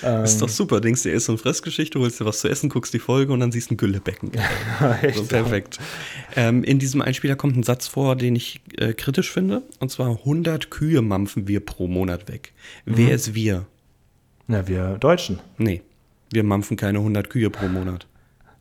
[0.04, 0.82] Ähm, Ist doch super.
[0.82, 3.40] Denkst dir, ist so eine Fressgeschichte, holst dir was zu essen, guckst die Folge und
[3.40, 4.32] dann siehst ein Güllebecken.
[5.02, 5.18] echt.
[5.18, 5.80] so, perfekt.
[6.36, 9.64] Ähm, in diesem Einspieler kommt ein Satz vor, den ich äh, kritisch finde.
[9.80, 12.54] Und zwar 100 Kühe mampfen wir pro Monat weg.
[12.86, 12.98] Mhm.
[12.98, 13.66] Wer ist wir?
[14.48, 15.40] Ja, wir Deutschen.
[15.58, 15.82] Nee,
[16.32, 18.08] wir mampfen keine 100 Kühe pro Monat.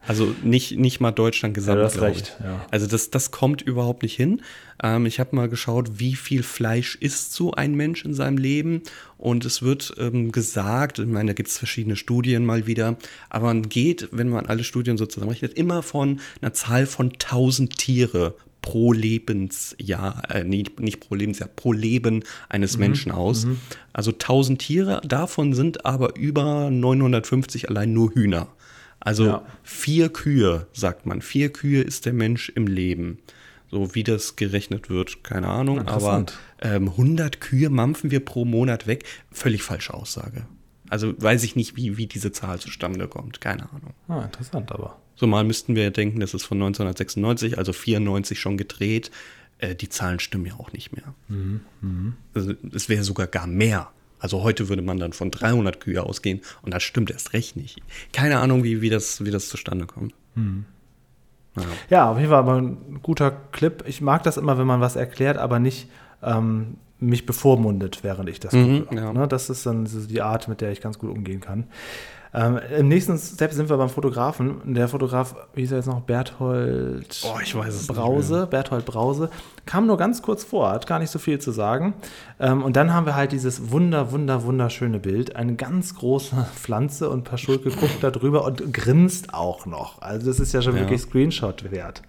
[0.06, 1.76] Also nicht, nicht mal Deutschland gesamt.
[1.76, 2.64] Ja, du hast recht, ja.
[2.70, 4.42] Also das, das kommt überhaupt nicht hin.
[4.82, 8.82] Ähm, ich habe mal geschaut, wie viel Fleisch isst so ein Mensch in seinem Leben.
[9.18, 12.96] Und es wird ähm, gesagt, ich meine, da gibt es verschiedene Studien mal wieder,
[13.30, 17.76] aber man geht, wenn man alle Studien so zusammenrechnet, immer von einer Zahl von 1000
[17.76, 23.46] Tiere pro Lebensjahr, äh, nicht, nicht pro Lebensjahr, pro Leben eines Menschen aus.
[23.92, 28.48] Also 1000 Tiere, davon sind aber über 950 allein nur Hühner.
[29.00, 29.46] Also Ja.
[29.62, 31.22] vier Kühe, sagt man.
[31.22, 33.18] Vier Kühe ist der Mensch im Leben.
[33.70, 35.86] So wie das gerechnet wird, keine Ahnung.
[35.88, 36.24] Aber
[36.62, 39.04] ähm, 100 Kühe mampfen wir pro Monat weg.
[39.32, 40.46] Völlig falsche Aussage.
[40.88, 43.40] Also weiß ich nicht, wie, wie diese Zahl zustande kommt.
[43.40, 43.92] Keine Ahnung.
[44.08, 45.00] Ah, interessant, aber.
[45.16, 49.10] So mal müssten wir ja denken, das ist von 1996, also 94 schon gedreht.
[49.58, 51.14] Äh, die Zahlen stimmen ja auch nicht mehr.
[52.34, 53.90] Also, es wäre sogar gar mehr.
[54.18, 57.78] Also heute würde man dann von 300 Kühe ausgehen und das stimmt erst recht nicht.
[58.12, 60.14] Keine Ahnung, wie, wie, das, wie das zustande kommt.
[61.54, 61.68] Naja.
[61.90, 63.84] Ja, auf jeden Fall aber ein guter Clip.
[63.86, 65.88] Ich mag das immer, wenn man was erklärt, aber nicht
[66.22, 68.96] ähm, mich bevormundet, während ich das Mhm, gucke.
[68.96, 69.12] ja.
[69.12, 71.64] Ne, das ist dann die Art, mit der ich ganz gut umgehen kann.
[72.34, 74.74] Ähm, Im nächsten Step sind wir beim Fotografen.
[74.74, 76.00] Der Fotograf, wie hieß er jetzt noch?
[76.00, 78.46] Berthold Boah, ich weiß es Brause.
[78.50, 79.30] Berthold Brause.
[79.64, 81.94] Kam nur ganz kurz vor, hat gar nicht so viel zu sagen.
[82.38, 85.36] Ähm, und dann haben wir halt dieses wunder, wunder, wunderschöne Bild.
[85.36, 90.02] Eine ganz große Pflanze und Paschulke guckt da drüber und grinst auch noch.
[90.02, 90.80] Also das ist ja schon Ja.
[90.82, 92.02] wirklich Screenshot wert.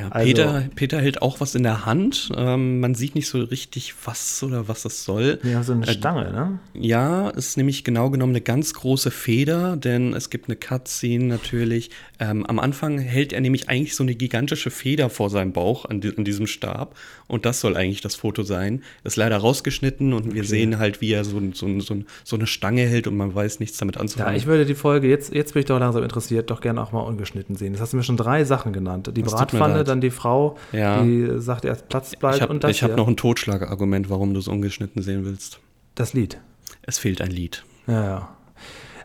[0.00, 2.30] Ja, Also- Peter, Peter hält auch was in der Hand.
[2.36, 5.38] Ähm, man sieht nicht so richtig, was oder was das soll.
[5.44, 6.58] Haben so eine Äh, Stange, ne?
[6.74, 11.24] Ja, es ist nämlich genau genommen eine ganz große Feder, denn es gibt eine Cutscene
[11.24, 11.90] natürlich.
[12.18, 16.00] Ähm, am Anfang hält er nämlich eigentlich so eine gigantische Feder vor seinem Bauch an,
[16.00, 16.94] di an diesem Stab
[17.26, 18.82] und das soll eigentlich das Foto sein.
[19.04, 22.82] Ist leider rausgeschnitten und wir sehen halt, wie er so, so, so, so eine Stange
[22.86, 24.36] hält und man weiß nichts damit Ja, anzufangen.
[24.36, 27.00] ich würde die Folge, jetzt, jetzt bin ich doch langsam interessiert, doch gerne auch mal
[27.00, 27.72] ungeschnitten sehen.
[27.72, 29.10] Das hast du mir schon drei Sachen genannt.
[29.14, 29.84] Die Das Bratpfanne.
[29.86, 31.02] Dann die Frau, Ja.
[31.02, 34.10] die sagt erst Platz bleibt ich habe und das, ich hab hier, noch ein Totschlagargument,
[34.10, 35.60] warum du es ungeschnitten sehen willst.
[35.94, 36.38] das Lied.
[36.82, 37.64] Es fehlt ein Lied.
[37.86, 38.28] Ja, ja.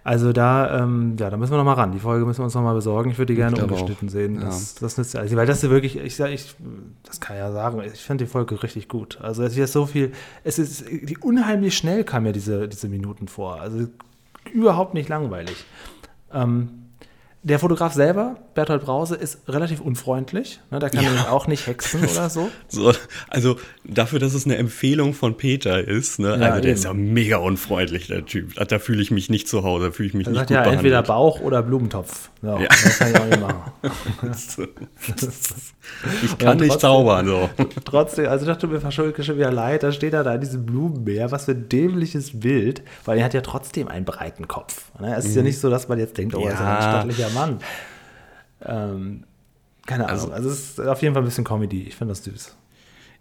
[0.04, 1.92] Also da, ähm, ja, da müssen wir noch mal ran.
[1.92, 3.12] Die Folge müssen wir uns noch mal besorgen.
[3.12, 4.12] Ich würde die gerne ungeschnitten auch.
[4.12, 4.36] sehen.
[4.36, 4.46] Ja.
[4.46, 5.20] Das, das nützt ja.
[5.20, 6.56] Also, weil das ist wirklich, ich sage, ich,
[7.04, 9.20] das kann ja sagen, ich finde die Folge richtig gut.
[9.22, 10.12] Also es ist so viel,
[10.44, 13.62] es ist die, unheimlich schnell kam mir diese, diese Minuten vor.
[13.62, 13.88] Also
[14.52, 15.66] überhaupt nicht langweilig.
[16.34, 16.70] Ähm,
[17.44, 20.60] der Fotograf selber, Berthold Brause, ist relativ unfreundlich.
[20.70, 21.10] Ne, der kann Ja.
[21.10, 22.50] nämlich auch nicht hexen oder so.
[22.68, 22.94] So,
[23.30, 26.28] also dafür, dass es eine Empfehlung von Peter ist, ne?
[26.30, 26.74] Ja, also der eben.
[26.74, 28.54] ist ja mega unfreundlich, der Typ.
[28.68, 30.56] Da fühle ich mich nicht zu Hause, da fühle ich mich Er nicht sagt gut
[30.56, 30.80] ja behandelt.
[30.86, 32.30] entweder Bauch oder Blumentopf.
[32.44, 32.68] Ja, Ja.
[32.68, 33.72] Das kann ich auch nicht machen.
[36.24, 36.80] ich kann Ja, nicht trotzdem.
[36.80, 37.50] zaubern, so.
[37.86, 40.66] Trotzdem, also ich dachte mir Verschulke schon wieder leid, da steht er da in diesem
[40.66, 44.92] Blumenmeer, was für ein dämliches Bild, weil er hat ja trotzdem einen breiten Kopf.
[45.00, 45.16] Ne?
[45.16, 46.82] Es ist ja nicht so, dass man jetzt denkt, oh, er ist ja ein Ja.
[46.82, 47.60] stattlicher Mann.
[48.64, 49.24] Ähm,
[49.86, 52.24] keine Ahnung, Also- also, es ist auf jeden Fall ein bisschen Comedy, ich finde das
[52.24, 52.56] süß.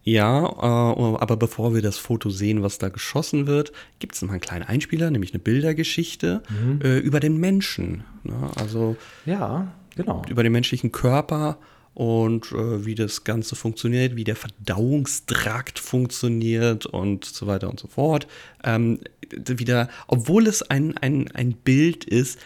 [0.02, 4.30] Ja, äh, aber bevor wir das Foto sehen, was da geschossen wird, gibt es noch
[4.30, 6.80] einen kleinen Einspieler, nämlich eine Bildergeschichte Mhm.
[6.82, 8.04] äh, über den Menschen.
[8.24, 8.34] Ne?
[8.56, 8.96] Also
[9.26, 10.22] Ja, genau.
[10.30, 11.58] über den menschlichen Körper
[11.92, 17.88] und äh, wie das Ganze funktioniert, wie der Verdauungstrakt funktioniert und so weiter und so
[17.88, 18.26] fort.
[18.64, 19.00] Ähm,
[19.46, 22.38] wieder, obwohl es ein, ein, ein Bild ist,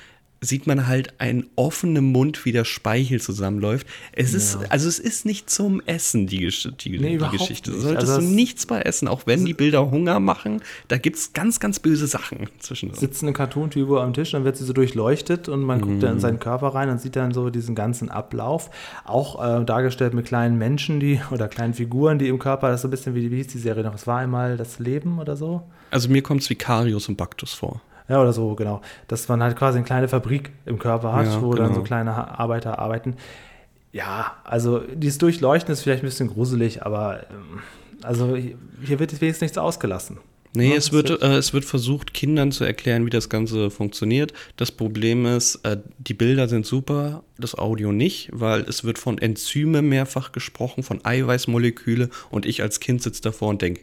[0.47, 3.87] sieht man halt einen offenen Mund, wie der Speichel zusammenläuft.
[4.13, 6.49] Es ist, also es ist nicht zum Essen, die,
[6.81, 7.71] die, Nee, die Geschichte.
[7.71, 7.83] nicht.
[7.83, 10.61] Solltest Also du nichts bei essen, auch wenn die Bilder Hunger machen.
[10.89, 12.93] Da gibt es ganz, ganz böse Sachen zwischen.
[12.95, 16.17] Sitzt eine Cartoon-Figur am Tisch, dann wird sie so durchleuchtet und man guckt dann Mhm.
[16.17, 18.71] in seinen Körper rein und sieht dann so diesen ganzen Ablauf.
[19.05, 22.83] Auch äh, dargestellt mit kleinen Menschen, die oder kleinen Figuren, die im Körper, das ist
[22.83, 23.95] so ein bisschen wie, wie hieß die Serie noch?
[23.95, 25.63] Es war einmal das Leben oder so.
[25.91, 27.81] Also mir kommt es wie Karius und Baktus vor.
[28.09, 28.83] Ja, oder so, genau.
[29.09, 31.77] Dass man halt quasi eine kleine Fabrik im Körper hat, Ja, wo dann genau.
[31.81, 33.17] so kleine Ha- Arbeiter arbeiten.
[33.93, 37.61] Ja, also dieses Durchleuchten ist vielleicht ein bisschen gruselig, aber ähm,
[38.03, 40.19] also hier wird wenigstens nichts ausgelassen.
[40.57, 43.71] Nee, Ja, es wird, wird- äh, es wird versucht, Kindern zu erklären, wie das Ganze
[43.71, 44.33] funktioniert.
[44.57, 49.19] Das Problem ist, äh, die Bilder sind super, das Audio nicht, weil es wird von
[49.19, 53.81] Enzyme mehrfach gesprochen, von Eiweißmoleküle und ich als Kind sitze davor und denke,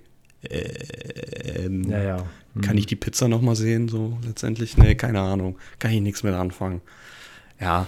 [0.49, 2.17] ähm, Ja, ja.
[2.61, 4.77] Kann ich die Pizza noch mal sehen, so letztendlich?
[4.77, 5.57] Nee, keine Ahnung.
[5.79, 6.81] Kann ich nichts mit anfangen.
[7.59, 7.87] Ja.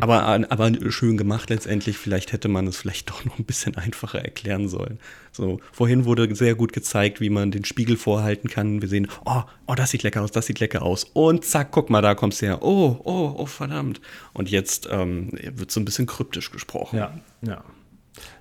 [0.00, 1.98] Aber, aber schön gemacht letztendlich.
[1.98, 4.98] Vielleicht hätte man es vielleicht doch noch ein bisschen einfacher erklären sollen.
[5.32, 8.80] So, vorhin wurde sehr gut gezeigt, wie man den Spiegel vorhalten kann.
[8.80, 11.04] Wir sehen, oh, oh, das sieht lecker aus, das sieht lecker aus.
[11.04, 12.62] Und zack, guck mal, da kommst du her.
[12.62, 14.00] Oh, oh, oh, verdammt.
[14.32, 16.96] Und jetzt ähm, wird so ein bisschen kryptisch gesprochen.
[16.96, 17.64] Ja, ja.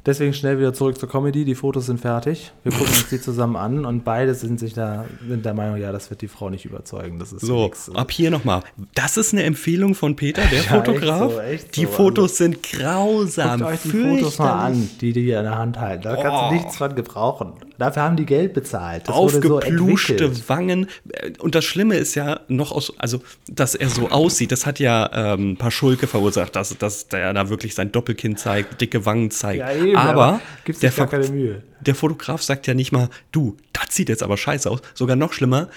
[0.08, 1.46] Deswegen schnell wieder zurück zur Comedy.
[1.46, 2.52] Die Fotos sind fertig.
[2.63, 5.91] Wir gucken uns die zusammen an und beide sind sich da sind der Meinung, ja,
[5.91, 7.20] das wird die Frau nicht überzeugen.
[7.20, 7.91] Das ist So, nix.
[7.93, 8.62] ab hier nochmal.
[8.96, 11.24] Das ist eine Empfehlung von Peter, der Ja, Fotograf.
[11.24, 11.91] echt so, echt die so.
[11.91, 13.60] Fotos sind grausam.
[13.60, 16.04] Guckt euch die Fotos mal an, die die hier in der Hand halten.
[16.04, 16.48] Da kannst Oh.
[16.50, 17.54] du nichts von gebrauchen.
[17.78, 19.08] Dafür haben die Geld bezahlt.
[19.08, 20.50] Das so aufgepluschte entwickelt.
[20.50, 20.88] Wangen.
[21.39, 25.10] Und das Schlimme ist ja noch aus, also, dass er so aussieht, das hat ja
[25.34, 29.60] ähm, Paschulke verursacht, dass, dass der da wirklich sein Doppelkinn zeigt, dicke Wangen zeigt.
[29.60, 31.64] Ja, eben, aber aber gibt's der, sich gar keine Mühe.
[31.82, 34.82] der Fotograf sagt ja nicht mal, du, das sieht jetzt aber scheiße aus.
[34.94, 35.70] Sogar noch schlimmer,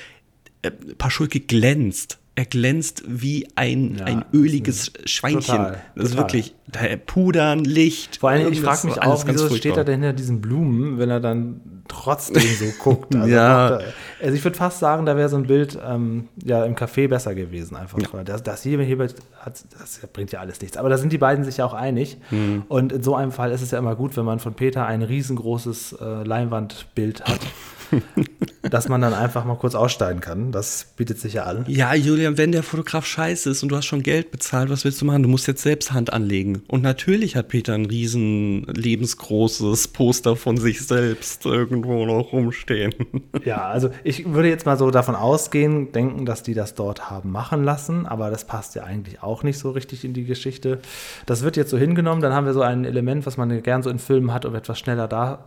[0.62, 2.18] äh, Paschulke glänzt.
[2.36, 5.42] Er glänzt wie ein, Ja, ein öliges Schweinchen.
[5.42, 6.24] total, das ist total.
[6.24, 8.18] wirklich da, Pudern, Licht.
[8.18, 11.20] Vor allem, ich frage mich auch, wieso steht er denn hinter diesen Blumen, wenn er
[11.20, 13.14] dann trotzdem so guckt?
[13.14, 13.68] Also, Ja.
[13.78, 13.82] er-
[14.22, 17.34] also ich würde fast sagen, da wäre so ein Bild ähm, ja, im Café besser
[17.34, 17.76] gewesen.
[17.76, 17.98] Einfach.
[18.12, 20.76] Weil Das, das hier, hier hat, das bringt ja alles nichts.
[20.76, 22.18] Aber da sind die beiden sich ja auch einig.
[22.30, 22.62] Hm.
[22.68, 25.02] Und in so einem Fall ist es ja immer gut, wenn man von Peter ein
[25.02, 27.40] riesengroßes äh, Leinwandbild hat,
[28.70, 30.52] dass man dann einfach mal kurz aussteigen kann.
[30.52, 31.64] Das bietet sich ja an.
[31.68, 35.00] Ja, Julian, wenn der Fotograf scheiße ist und du hast schon Geld bezahlt, was willst
[35.00, 35.22] du machen?
[35.22, 36.62] Du musst jetzt selbst Hand anlegen.
[36.68, 42.94] Und natürlich hat Peter ein riesen lebensgroßes Poster von sich selbst irgendwo noch rumstehen.
[43.44, 47.30] Ja, also ich würde jetzt mal so davon ausgehen, denken, dass die das dort haben
[47.32, 50.80] machen lassen, aber das passt ja eigentlich auch nicht so richtig in die Geschichte.
[51.26, 53.88] Das wird jetzt so hingenommen, dann haben wir so ein Element, was man gern so
[53.88, 55.46] in Filmen hat, um etwas schneller da,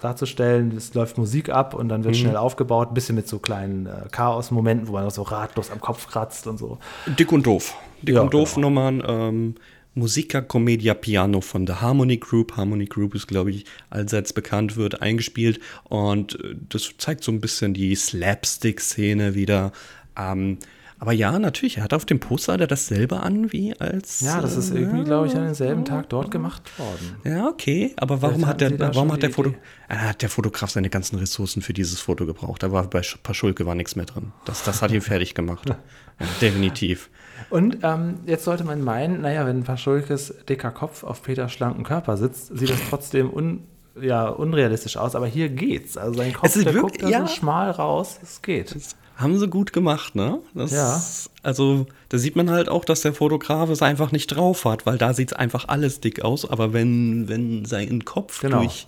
[0.00, 0.76] darzustellen.
[0.76, 4.08] Es läuft Musik ab und dann wird schnell aufgebaut, ein bisschen mit so kleinen äh,
[4.10, 6.78] Chaos-Momenten, wo man so ratlos am Kopf kratzt und so.
[7.06, 7.74] Dick und doof.
[8.02, 8.68] Dick Ja, und doof genau.
[8.68, 9.02] Nummern.
[9.06, 9.54] Ähm,
[9.94, 12.56] Musica Commedia Piano von der Harmony Group.
[12.56, 15.60] Harmony Group ist, glaube ich, allseits bekannt, wird eingespielt.
[15.84, 19.72] Und äh, das zeigt so ein bisschen die Slapstick-Szene wieder.
[20.16, 20.58] Ähm,
[21.02, 24.20] aber ja, natürlich, er hat auf dem Poster hat er dasselbe an wie als.
[24.20, 27.16] Ja, das ist äh, irgendwie, glaube ich, an demselben Tag dort gemacht worden.
[27.24, 29.52] Ja, okay, aber warum hat der, warum hat der Foto,
[29.88, 32.62] äh, hat der Fotograf seine ganzen Ressourcen für dieses Foto gebraucht?
[32.62, 34.32] Da war bei Sch- Paschulke war nichts mehr drin.
[34.44, 35.68] Das, das hat ihn fertig gemacht.
[36.20, 37.08] Ja, definitiv.
[37.50, 42.16] Und ähm, jetzt sollte man meinen, naja, wenn Paschulkes dicker Kopf auf Peters schlanken Körper
[42.18, 43.64] sitzt, sieht das trotzdem un,
[44.00, 45.14] ja, unrealistisch aus.
[45.16, 45.96] Aber hier geht's.
[45.96, 47.26] Also sein Kopf, Es ist der wirklich- guckt da ja.
[47.26, 48.20] so schmal raus.
[48.22, 48.76] Es geht.
[49.16, 50.38] Haben sie gut gemacht, ne?
[50.54, 51.00] Das, Ja.
[51.42, 54.98] Also, da sieht man halt auch, dass der Fotograf es einfach nicht drauf hat, weil
[54.98, 58.58] da sieht es einfach alles dick aus, aber wenn, wenn sein Kopf Genau.
[58.60, 58.86] durch.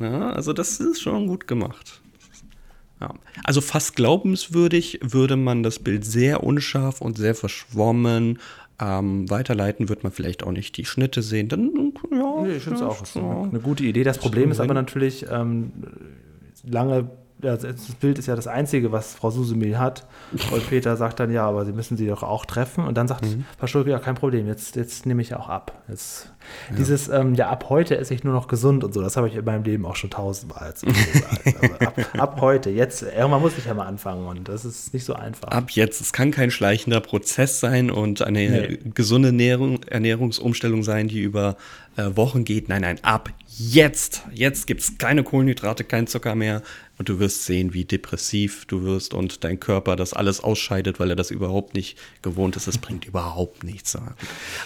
[0.00, 2.00] Ja, also, das ist schon gut gemacht.
[3.00, 3.14] Ja.
[3.44, 8.38] Also fast glaubenswürdig würde man das Bild sehr unscharf und sehr verschwommen
[8.80, 11.48] ähm, weiterleiten, wird man vielleicht auch nicht die Schnitte sehen.
[11.48, 13.42] Dann, ja, Nee, ich finde es auch ja.
[13.42, 14.04] eine gute Idee.
[14.04, 15.72] Das Problem ist aber natürlich, ähm,
[16.64, 17.10] lange,
[17.42, 20.06] ja, das Bild ist ja das Einzige, was Frau Susumil hat.
[20.52, 22.84] Und Peter sagt dann, ja, aber sie müssen sie doch auch treffen.
[22.86, 23.44] Und dann sagt Mhm.
[23.58, 25.82] Paschulke, ja, kein Problem, jetzt, jetzt nehme ich ja auch ab.
[25.88, 26.32] Jetzt,
[26.76, 29.34] Dieses, ähm, ja, ab heute esse ich nur noch gesund und so, das habe ich
[29.36, 31.42] in meinem Leben auch schon tausendmal gesagt.
[31.62, 35.04] Also ab, ab heute, jetzt, irgendwann muss ich ja mal anfangen und das ist nicht
[35.04, 35.48] so einfach.
[35.48, 38.78] Ab jetzt, es kann kein schleichender Prozess sein und eine Nee.
[38.94, 41.56] gesunde Ernährung, Ernährungsumstellung sein, die über
[41.96, 42.68] äh, Wochen geht.
[42.68, 44.22] Nein, nein, ab jetzt.
[44.32, 46.62] Jetzt gibt es keine Kohlenhydrate, kein Zucker mehr
[46.98, 51.10] und du wirst sehen, wie depressiv du wirst und dein Körper das alles ausscheidet, weil
[51.10, 52.66] er das überhaupt nicht gewohnt ist.
[52.66, 53.96] Das bringt überhaupt nichts.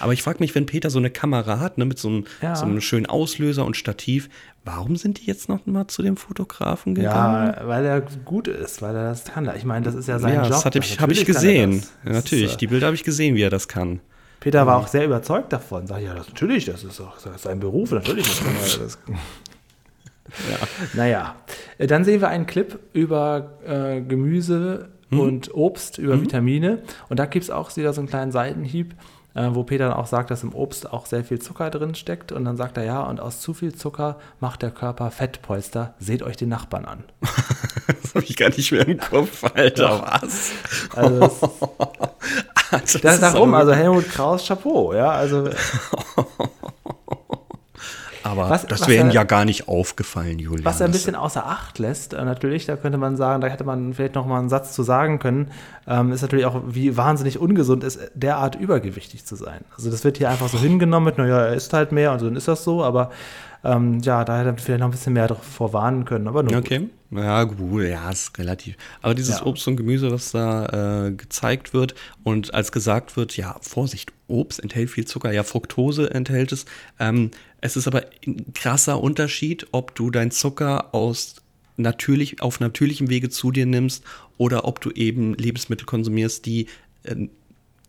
[0.00, 2.54] Aber ich frage mich, wenn Peter so eine Kamera hat, ne, mit so einem, Ja.
[2.54, 4.28] so einem schönen Auslöser und Stativ,
[4.64, 7.54] warum sind die jetzt noch mal zu dem Fotografen gegangen?
[7.56, 9.50] Ja, weil er gut ist, weil er das kann.
[9.56, 10.62] Ich meine, das ist ja sein ja, Job.
[10.64, 11.70] das ich, habe ich kann er gesehen.
[11.80, 11.88] das.
[12.04, 14.00] Ja, Das natürlich, Ist, die Bilder habe ich gesehen, wie er das kann.
[14.46, 15.88] Peter war auch sehr überzeugt davon.
[15.88, 18.28] Sag, ja, das, natürlich, das ist auch das ist sein Beruf, natürlich.
[18.28, 18.98] Das das,
[20.94, 21.34] Naja,
[21.78, 26.78] Äh, dann sehen wir einen Clip über äh, Gemüse und Obst, über Vitamine.
[27.08, 28.94] Und da gibt es auch wieder so einen kleinen Seitenhieb,
[29.34, 32.30] äh, wo Peter dann auch sagt, dass im Obst auch sehr viel Zucker drin steckt.
[32.30, 35.94] Und dann sagt er, ja, und aus zu viel Zucker macht der Körper Fettpolster.
[35.98, 37.02] Seht euch den Nachbarn an.
[38.02, 40.02] Das habe ich gar nicht mehr im Kopf, Alter.
[40.02, 40.52] Was?
[40.94, 41.50] Also
[42.70, 45.48] das, das darum, also Helmut Kraus, Chapeau, ja, also
[48.22, 50.64] Aber Was- das wäre ihm ja gar nicht aufgefallen, Julian.
[50.64, 53.62] Was er ein bisschen außer Acht lässt, äh, natürlich, da könnte man sagen, da hätte
[53.62, 55.52] man vielleicht noch mal einen Satz zu sagen können,
[55.86, 59.60] ähm, ist natürlich auch, wie wahnsinnig ungesund ist, derart übergewichtig zu sein.
[59.76, 62.34] Also das wird hier einfach so hingenommen mit, naja, er isst halt mehr und dann
[62.34, 63.10] ist das so, aber
[63.64, 66.52] ähm, ja, da hätte er vielleicht noch ein bisschen mehr davor warnen können, aber nur
[66.52, 66.64] gut.
[66.64, 66.88] Okay.
[67.10, 68.76] Ja, gut, ja, ist relativ.
[69.00, 69.46] Aber dieses Ja.
[69.46, 74.60] Obst und Gemüse, was da äh, gezeigt wird und als gesagt wird, ja, Vorsicht, Obst
[74.60, 76.64] enthält viel Zucker, ja, Fructose enthält es.
[76.98, 81.36] Ähm, es ist aber ein krasser Unterschied, ob du dein Zucker aus
[81.76, 84.02] natürlich, auf natürlichem Wege zu dir nimmst
[84.36, 86.66] oder ob du eben Lebensmittel konsumierst, die
[87.04, 87.30] ähm,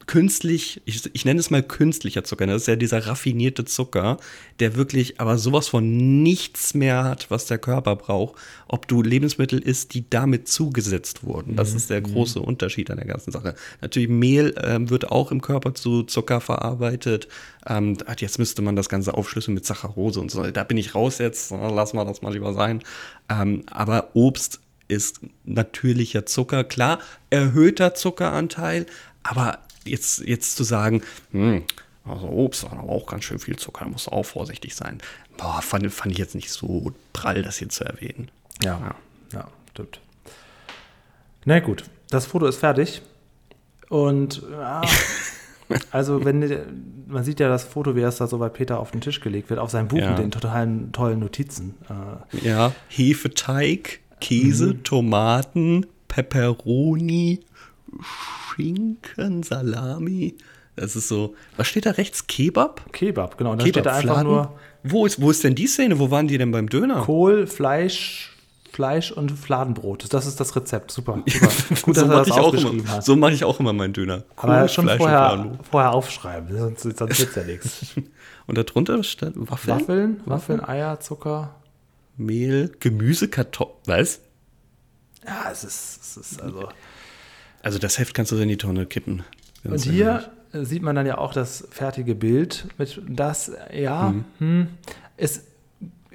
[0.07, 2.53] künstlich, ich, ich nenne es mal künstlicher Zucker, ne?
[2.53, 4.17] das ist ja dieser raffinierte Zucker,
[4.59, 8.35] der wirklich aber sowas von nichts mehr hat, was der Körper braucht,
[8.69, 11.57] ob du Lebensmittel isst, die damit zugesetzt wurden.
[11.57, 13.53] Das ist der große Unterschied an der ganzen Sache.
[13.81, 17.27] Natürlich, Mehl ähm, wird auch im Körper zu Zucker verarbeitet.
[17.67, 20.41] Ähm, jetzt müsste man das Ganze aufschlüsseln mit Saccharose und so.
[20.49, 22.81] Da bin ich raus jetzt, lass mal das mal lieber sein.
[23.29, 28.85] Ähm, aber Obst ist natürlicher Zucker, klar, erhöhter Zuckeranteil,
[29.21, 31.63] aber jetzt, jetzt zu sagen, hm,
[32.05, 34.99] also Obst hat aber auch ganz schön viel Zucker, da musst du auch vorsichtig sein.
[35.37, 38.29] Boah, fand, fand ich jetzt nicht so prall, das hier zu erwähnen.
[38.63, 38.95] Ja,
[39.33, 39.99] ja, stimmt.
[41.45, 43.01] Na gut, das Foto ist fertig.
[43.89, 44.81] Und ja,
[45.91, 46.39] also wenn
[47.07, 49.49] man sieht ja das Foto, wie es da so bei Peter auf den Tisch gelegt
[49.49, 50.09] wird, auf seinem Buch Ja.
[50.09, 51.75] mit den totalen tollen Notizen.
[51.89, 57.41] Äh, Ja, Hefeteig, Käse, Tomaten, Peperoni,
[58.55, 60.35] Schinken, Salami.
[60.75, 62.27] Das ist so, was steht da rechts?
[62.27, 62.93] Kebab?
[62.93, 63.51] Kebab, genau.
[63.51, 64.31] Und dann steht da einfach Kebabfladen?
[64.31, 65.97] nur Wo ist, wo ist denn die Szene?
[65.99, 67.01] Wo waren die denn beim Döner?
[67.01, 68.35] Kohl, Fleisch,
[68.71, 70.13] Fleisch und Fladenbrot.
[70.13, 70.91] Das ist das Rezept.
[70.91, 71.23] Super.
[71.27, 71.47] super.
[71.81, 74.23] Gut, so mache das ich, auch immer- so mach ich auch immer meinen Döner.
[74.35, 77.85] Aber Kohl, schon Fleisch vorher, vorher aufschreiben, sonst, sonst wird es ja nichts.
[78.45, 81.55] Und darunter steht Waffeln, Waffeln, Waffeln, Eier, Zucker.
[82.17, 83.75] Mehl, Gemüse, Kartoffeln.
[83.85, 84.19] Was?
[85.25, 86.69] Ja, es ist, es ist also.
[87.67, 89.23] Also das Heft kannst du in die Tonne kippen.
[89.65, 94.25] Und hier sieht man dann ja auch das fertige Bild mit das, ja, Mhm.
[94.37, 94.67] hm,
[95.17, 95.43] es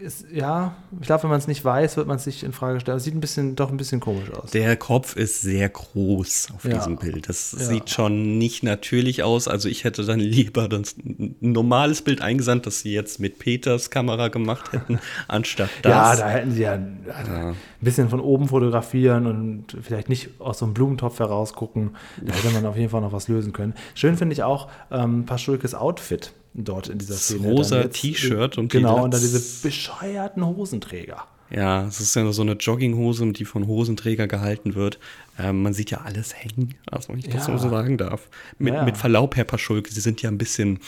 [0.03, 2.81] ist, ja, ich glaube, wenn man es nicht weiß, wird man es sich in Frage
[2.81, 2.99] stellen.
[2.99, 4.51] Es sieht ein bisschen, doch ein bisschen komisch aus.
[4.51, 6.75] Der Kopf ist sehr groß auf Ja.
[6.75, 7.29] diesem Bild.
[7.29, 7.65] Das Ja.
[7.67, 9.49] sieht schon nicht natürlich aus.
[9.49, 13.91] Also ich hätte dann lieber das ein normales Bild eingesandt, das sie jetzt mit Peters
[13.91, 16.19] Kamera gemacht hätten, anstatt Ja, das.
[16.21, 20.65] da hätten sie ja, also ein bisschen von oben fotografieren und vielleicht nicht aus so
[20.65, 21.97] einem Blumentopf herausgucken.
[22.21, 23.75] Da hätte man auf jeden Fall noch was lösen können.
[23.95, 27.49] Schön finde ich auch ähm, Paschulkes Outfit dort in dieser Das Szene.
[27.49, 31.25] rosa jetzt- T-Shirt und Genau, und dann diese bescheuerten Hosenträger.
[31.51, 34.99] Ja, es ist ja so eine Jogginghose, die von Hosenträger gehalten wird.
[35.39, 37.59] Ähm, man sieht ja alles hängen, also wenn ich das Ja.
[37.59, 38.29] so sagen darf.
[38.59, 38.85] Mit, Ja.
[38.85, 40.79] mit Verlaub, Herr Paschulke, Sie sind ja ein bisschen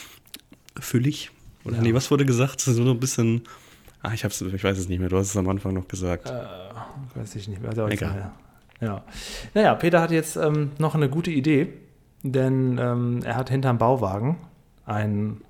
[0.81, 1.31] füllig.
[1.65, 1.83] Oder Ja.
[1.83, 2.61] nee, was wurde gesagt?
[2.61, 3.43] So ein bisschen.
[4.03, 6.31] Ah, ich, hab's, ich weiß es nicht mehr, du hast es am Anfang noch gesagt.
[7.15, 7.71] Weiß ich nicht mehr.
[7.73, 7.89] ich Egal.
[7.91, 8.33] nicht mehr.
[8.81, 9.05] Ja.
[9.55, 11.69] Naja, Peter hat jetzt ähm, noch eine gute Idee,
[12.23, 14.37] denn ähm, er hat hinterm Bauwagen
[14.87, 15.41] ein,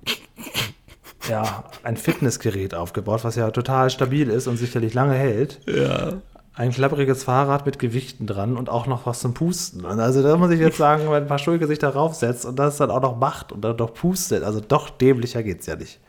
[1.29, 5.61] ja, ein Fitnessgerät aufgebaut, was ja total stabil ist und sicherlich lange hält.
[5.67, 6.13] Ja.
[6.53, 9.83] Ein klappriges Fahrrad mit Gewichten dran und auch noch was zum Pusten.
[9.83, 12.91] Und also da muss ich jetzt sagen, wenn Paschulke sich darauf setzt und das dann
[12.91, 15.99] auch noch macht und dann noch pustet, also doch dämlicher geht's ja nicht.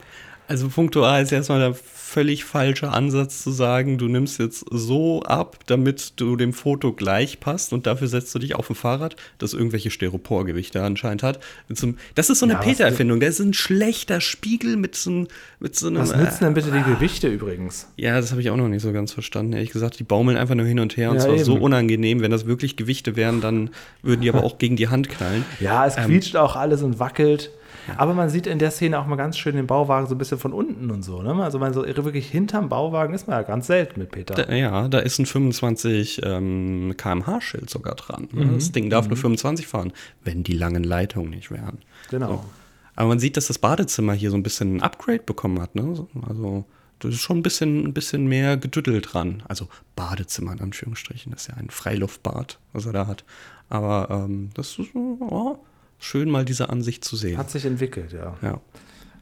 [0.48, 5.58] Also punktual ist erstmal der völlig falsche Ansatz zu sagen, du nimmst jetzt so ab,
[5.66, 9.54] damit du dem Foto gleich passt und dafür setzt du dich auf ein Fahrrad, das
[9.54, 11.40] irgendwelche Styroporgewichte anscheinend hat.
[11.68, 13.18] So Das ist so eine Ja, Peter-Erfindung.
[13.18, 15.28] Das ist ein schlechter Spiegel mit so, einem-
[15.58, 15.98] mit so einem.
[15.98, 17.88] Was nützen denn bitte die Gewichte übrigens?
[17.96, 19.52] Ja, das habe ich auch noch nicht so ganz verstanden.
[19.54, 21.62] Ehrlich gesagt, die baumeln einfach nur hin und her und Ja, zwar so eben.
[21.62, 22.20] unangenehm.
[22.20, 23.70] Wenn das wirklich Gewichte wären, dann
[24.02, 25.44] würden die aber auch gegen die Hand knallen.
[25.58, 27.50] Ja, es Ähm, quietscht auch alles und wackelt.
[27.96, 30.38] Aber man sieht in der Szene auch mal ganz schön den Bauwagen so ein bisschen
[30.38, 31.22] von unten und so.
[31.22, 31.34] Ne?
[31.42, 34.34] Also man so wirklich hinterm Bauwagen ist man ja ganz selten mit Peter.
[34.34, 38.28] Da, ja, da ist ein 25 ähm, km/h-Schild sogar dran.
[38.32, 38.44] ne?
[38.46, 38.54] Mhm.
[38.54, 39.92] Das Ding darf nur 25 fahren,
[40.24, 41.78] wenn die langen Leitungen nicht wären.
[42.10, 42.28] genau.
[42.28, 42.44] So.
[42.96, 45.74] Aber man sieht, dass das Badezimmer hier so ein bisschen ein Upgrade bekommen hat.
[45.74, 45.94] Ne?
[45.94, 46.64] So, Also
[46.98, 49.42] da ist schon ein bisschen, ein bisschen mehr Gedüdel dran.
[49.48, 51.30] Also Badezimmer in Anführungsstrichen.
[51.30, 53.24] Das ist ja ein Freiluftbad, was er da hat.
[53.68, 55.58] Aber ähm, das ist oh,
[55.98, 57.38] schön, mal diese Ansicht zu sehen.
[57.38, 58.36] Hat sich entwickelt, ja.
[58.42, 58.60] Ja.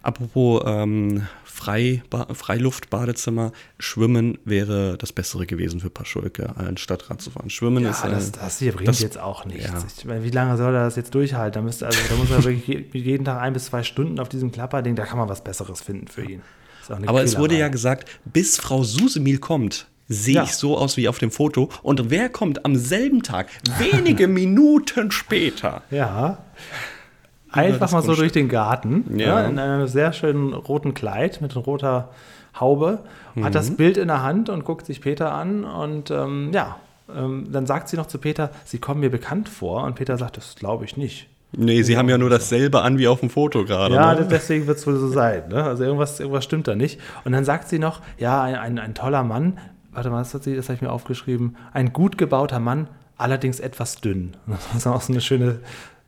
[0.03, 7.31] Apropos ähm, Frei, ba Freiluft-Badezimmer, Schwimmen wäre das Bessere gewesen für Paschulke, anstatt Rad zu
[7.31, 7.49] fahren.
[7.49, 9.65] Schwimmen ist Ja, äh, das, das hier bringt das- jetzt auch nichts.
[9.65, 9.83] ja.
[9.97, 11.55] Ich meine, wie lange soll er das jetzt durchhalten?
[11.55, 14.29] Da, müsste, also, da muss er wirklich je- jeden Tag ein bis zwei Stunden auf
[14.29, 16.43] diesem Klapperding, da kann man was Besseres finden für ihn.
[16.83, 20.43] Ist Aber es wurde ja gesagt, bis Frau Susemil kommt, sehe Ja.
[20.45, 21.69] ich so aus wie auf dem Foto.
[21.83, 23.49] Und wer kommt am selben Tag,
[23.79, 25.83] wenige Minuten später?
[25.91, 26.39] Ja.
[27.51, 29.41] einfach mal so durch den Garten, Ja.
[29.41, 29.47] ja.
[29.47, 32.11] in einem sehr schönen roten Kleid mit roter
[32.59, 33.01] Haube,
[33.43, 36.77] hat das Bild in der Hand und guckt sich Peter an und ähm, ja,
[37.15, 40.37] ähm, dann sagt sie noch zu Peter, sie kommen mir bekannt vor und Peter sagt,
[40.37, 41.29] das glaube ich nicht.
[41.57, 43.95] Nee, sie haben ja nur dasselbe an wie auf dem Foto gerade.
[43.95, 44.27] Ja, ne?
[44.29, 45.45] deswegen wird es wohl so sein.
[45.49, 45.63] Ne?
[45.63, 47.01] Also irgendwas, irgendwas stimmt da nicht.
[47.25, 49.59] Und dann sagt sie noch, ja, ein, ein, ein toller Mann,
[49.95, 54.37] warte mal, sie, das habe ich mir aufgeschrieben, ein gut gebauter Mann, allerdings etwas dünn.
[54.47, 55.61] Das ist auch so eine schöne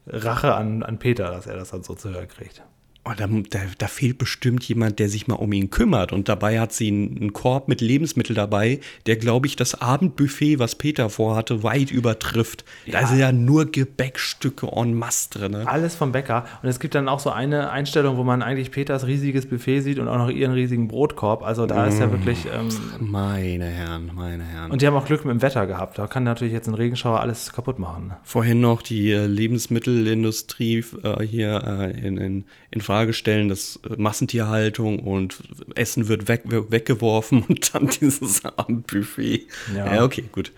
[0.07, 2.63] Rache an, an Peter, dass er das dann so zu hören kriegt.
[3.09, 6.13] Oh, da, da, da fehlt bestimmt jemand, der sich mal um ihn kümmert.
[6.13, 10.59] Und dabei hat sie einen, einen Korb mit Lebensmitteln dabei, der, glaube ich, das Abendbuffet,
[10.59, 12.65] was Peter vorhatte, weit übertrifft.
[12.91, 13.07] Da Ja.
[13.07, 15.53] sind ja nur Gebäckstücke en masse drin.
[15.53, 15.69] Ne?
[15.69, 16.47] Alles vom Bäcker.
[16.65, 20.01] Und es gibt dann auch so eine Einstellung, wo man eigentlich Peters riesiges Buffet sieht
[20.01, 21.45] und auch noch ihren riesigen Brotkorb.
[21.45, 22.47] Also da ist ja wirklich.
[22.53, 24.73] Ähm, Meine Herren, meine Herren.
[24.73, 25.97] und die haben auch Glück mit dem Wetter gehabt.
[25.99, 28.09] Da kann natürlich jetzt ein Regenschauer alles kaputt machen.
[28.09, 28.17] ne?
[28.25, 34.01] Vorhin noch die äh, Lebensmittelindustrie äh, hier äh, in, in, in Frage stellen, das äh,
[34.01, 35.43] Massentierhaltung und
[35.75, 39.47] Essen wird weg, weggeworfen und dann dieses Abendbuffet.
[39.75, 39.97] Ja.
[39.97, 40.51] ja, okay, gut.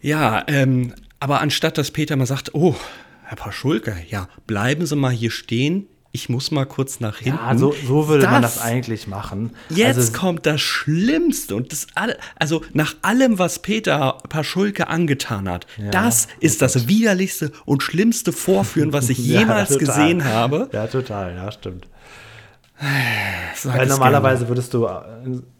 [0.00, 2.76] Ja, ähm, aber anstatt dass Peter mal sagt, oh,
[3.24, 7.38] Herr Paschulke, ja, bleiben Sie mal hier stehen, ich muss mal kurz nach hinten.
[7.38, 9.52] Ja, so, so würde man das eigentlich machen.
[9.70, 15.48] Jetzt also, kommt das Schlimmste und das alle, also nach allem, was Peter Paschulke angetan
[15.48, 19.86] hat, das ist das widerlichste und schlimmste Vorführen, was ich Ja, jemals total.
[19.86, 20.68] gesehen habe.
[20.72, 21.86] Ja, total, ja, stimmt.
[23.64, 25.02] Weil normalerweise würdest du äh,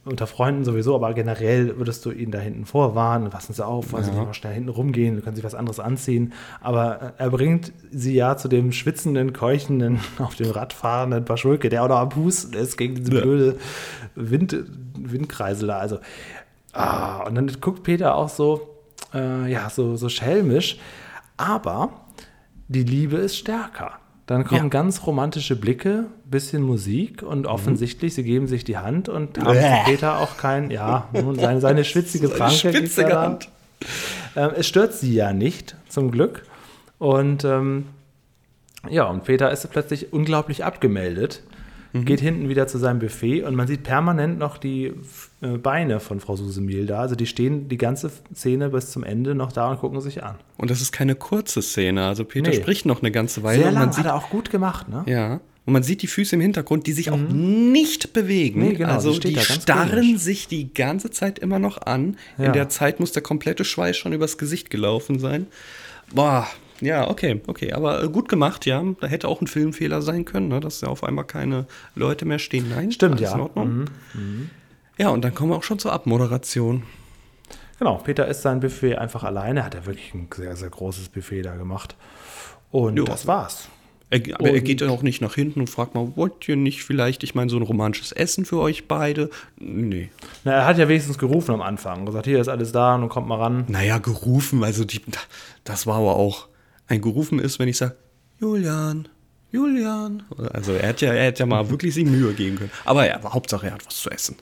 [0.04, 4.10] unter Freunden sowieso, aber generell würdest du ihn da hinten vorwarnen, passen Sie auf, also
[4.10, 4.24] ja.
[4.24, 6.32] mal schnell hinten rumgehen, du kannst sich was anderes anziehen.
[6.60, 11.68] Aber äh, er bringt sie ja zu dem schwitzenden, keuchenden, auf dem Rad fahrenden Paschulke,
[11.68, 13.56] der auch noch am Pusten ist gegen diese blöde
[14.16, 14.56] Wind,
[14.98, 15.78] Windkreisel da.
[15.78, 15.98] Also,
[16.72, 18.80] ah, und dann guckt Peter auch so,
[19.14, 20.78] äh, ja, so, so schelmisch.
[21.36, 21.90] Aber
[22.66, 24.01] die Liebe ist stärker.
[24.26, 24.68] Dann kommen Ja.
[24.68, 30.18] ganz romantische Blicke, bisschen Musik und offensichtlich, sie geben sich die Hand und haben Peter
[30.18, 32.54] auch kein, ja, seine, seine schwitzige Pranke.
[32.56, 33.18] schwitzige.
[33.18, 33.48] Hand.
[34.36, 36.44] Ähm, es stört sie ja nicht, zum Glück.
[36.98, 37.86] Und ähm,
[38.88, 41.42] ja, und Peter ist plötzlich unglaublich abgemeldet,
[41.92, 42.04] Mhm.
[42.04, 44.92] geht hinten wieder zu seinem Buffet und man sieht permanent noch die
[45.42, 47.00] äh, Beine von Frau Susemehl da.
[47.00, 50.36] Also die stehen die ganze Szene bis zum Ende noch da und gucken sich an.
[50.56, 52.06] Und das ist keine kurze Szene.
[52.06, 52.56] Also Peter Nee.
[52.56, 54.88] spricht noch eine ganze Weile Sehr und lang, man sieht, hat er auch gut gemacht,
[54.88, 55.04] ne?
[55.06, 58.62] ja, und man sieht die Füße im Hintergrund, die sich auch nicht bewegen.
[58.62, 60.20] Nee, genau, also die starren komisch.
[60.20, 62.16] sich die ganze Zeit immer noch an.
[62.36, 62.46] Ja.
[62.46, 65.46] In der Zeit muss der komplette Schweiß schon übers Gesicht gelaufen sein.
[66.12, 66.48] Boah,
[66.82, 68.82] ja, okay, okay, aber äh, gut gemacht, ja.
[69.00, 72.38] Da hätte auch ein Filmfehler sein können, ne, dass ja auf einmal keine Leute mehr
[72.38, 72.68] stehen.
[72.68, 73.30] Nein, Stimmt, ja.
[73.30, 73.34] Mhm.
[73.36, 73.84] In Ordnung.
[74.98, 76.82] Ja, und dann kommen wir auch schon zur Abmoderation.
[77.78, 79.64] Genau, Peter isst sein Buffet einfach alleine.
[79.64, 81.96] Hat er wirklich ein sehr, sehr großes Buffet da gemacht.
[82.70, 83.04] Und Jo.
[83.04, 83.68] das war's.
[84.10, 86.54] Er, aber er Und- geht dann auch nicht nach hinten und fragt mal, wollt ihr
[86.56, 89.30] nicht vielleicht, ich meine, so ein romantisches Essen für euch beide?
[89.58, 90.10] Nee.
[90.44, 92.04] Na, er hat ja wenigstens gerufen am Anfang.
[92.04, 93.64] Gesagt, hier ist alles da und kommt mal ran.
[93.68, 95.00] Naja, gerufen, also die,
[95.64, 96.46] das war aber auch,
[96.92, 97.96] ein gerufen ist, wenn ich sage,
[98.38, 99.08] Julian,
[99.50, 100.22] Julian.
[100.52, 102.70] Also er hätte ja, er hätte ja mal wirklich sich Mühe geben können.
[102.84, 104.36] Aber ja, Hauptsache er hat was zu essen.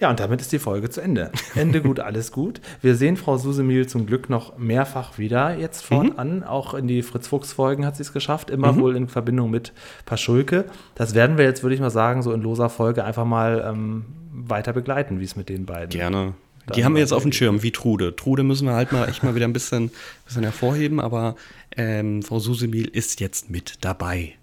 [0.00, 1.30] Ja, und damit ist die Folge zu Ende.
[1.54, 2.62] Ende gut, alles gut.
[2.80, 6.42] Wir sehen Frau Susemil zum Glück noch mehrfach wieder jetzt fortan.
[6.42, 9.74] Auch in die Fritz-Fuchs-Folgen hat sie es geschafft, immer wohl in Verbindung mit
[10.06, 10.64] Paschulke.
[10.94, 14.06] Das werden wir jetzt, würde ich mal sagen, so in loser Folge einfach mal ähm,
[14.32, 15.90] weiter begleiten, wie es mit den beiden.
[15.90, 16.32] Gerne.
[16.74, 17.32] Die haben wir jetzt auf dem.
[17.32, 18.14] Schirm, wie Trude.
[18.16, 19.90] Trude müssen wir halt mal echt mal wieder ein bisschen,
[20.24, 21.36] bisschen hervorheben, aber
[21.76, 24.34] ähm, Frau Susemil ist jetzt mit dabei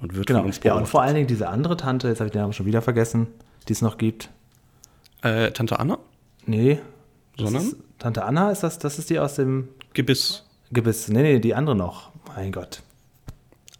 [0.00, 0.40] und wird Genau.
[0.40, 0.90] von uns Ja, und beobachtet.
[0.90, 3.26] vor allen Dingen diese andere Tante, jetzt habe ich den Namen schon wieder vergessen,
[3.68, 4.30] die es noch gibt.
[5.22, 5.98] Äh, Tante Anna?
[6.46, 6.78] Nee.
[7.36, 7.62] das Sondern?
[7.68, 10.44] Ist, Tante Anna ist das, das ist die aus dem Gebiss.
[10.70, 11.08] Gebiss.
[11.08, 12.10] Nee, nee, die andere noch.
[12.36, 12.82] Mein Gott.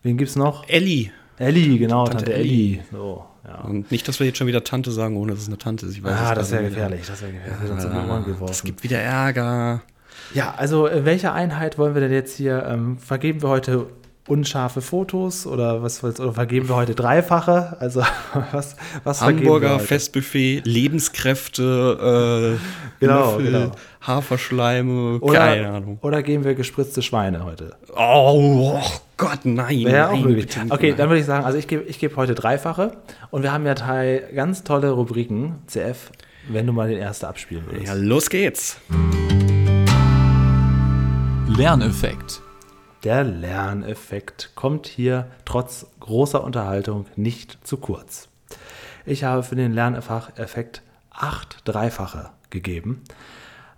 [0.03, 0.69] Wen gibt's noch?
[0.69, 1.13] Elli.
[1.39, 2.81] Elli, genau, Tante Tante, Elli.
[2.91, 3.61] So, ja.
[3.61, 5.97] Und nicht, dass wir jetzt schon wieder Tante sagen, ohne dass es eine Tante ist.
[5.97, 7.71] Ich weiß Ah, das wäre gefährlich, das wäre gefährlich.
[7.71, 8.47] Ohren Ah.
[8.51, 9.83] Es gibt wieder Ärger.
[10.35, 12.65] Ja, also äh, welche Einheit wollen wir denn jetzt hier?
[12.69, 13.87] Ähm, vergeben wir heute
[14.27, 17.77] unscharfe Fotos oder was oder vergeben wir heute dreifache?
[17.81, 18.03] Also
[18.53, 19.79] was, was Hamburger?
[19.79, 23.73] Festbuffet, Lebenskräfte, äh, Genau, Löffel, genau.
[24.03, 25.99] Haferschleime, Oder, keine Ahnung.
[26.03, 27.77] oder geben wir gespritzte Schweine heute?
[27.97, 28.83] Oh, oh
[29.17, 29.85] Gott, nein.
[29.85, 30.47] Wäre auch nein, möglich.
[30.47, 30.99] bitte nicht, Okay, nein.
[30.99, 32.93] dann würde ich sagen, also ich gebe ich gebe heute dreifache
[33.31, 36.11] und wir haben ja drei ganz tolle Rubriken, CF,
[36.51, 37.87] wenn du mal den ersten abspielen würdest.
[37.87, 38.77] Ja, los geht's.
[41.59, 42.41] Lerneffekt.
[43.03, 48.29] Der Lerneffekt kommt hier trotz großer Unterhaltung nicht zu kurz.
[49.05, 53.03] Ich habe für den Lerneffekt acht Dreifache gegeben.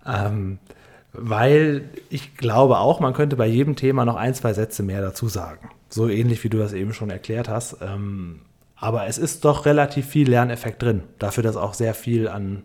[0.05, 0.59] Ähm,
[1.11, 5.27] Weil ich glaube auch, man könnte bei jedem Thema noch ein, zwei Sätze mehr dazu
[5.27, 5.71] sagen.
[5.89, 7.77] So ähnlich wie du das eben schon erklärt hast.
[7.81, 8.41] Ähm,
[8.75, 11.01] aber es ist doch relativ viel Lerneffekt drin.
[11.17, 12.61] Dafür, dass auch sehr viel an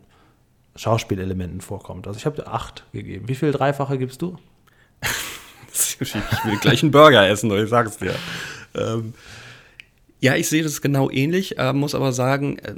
[0.75, 2.07] Schauspielelementen vorkommt.
[2.07, 3.31] Also ich habe acht gegeben.
[3.31, 4.37] Wie viel Dreifache gibst du?
[5.73, 8.15] ich will gleich einen Burger essen, ich sag's dir.
[8.75, 9.15] Ähm,
[10.21, 12.75] ja, ich sehe das genau ähnlich, äh, muss aber sagen, äh,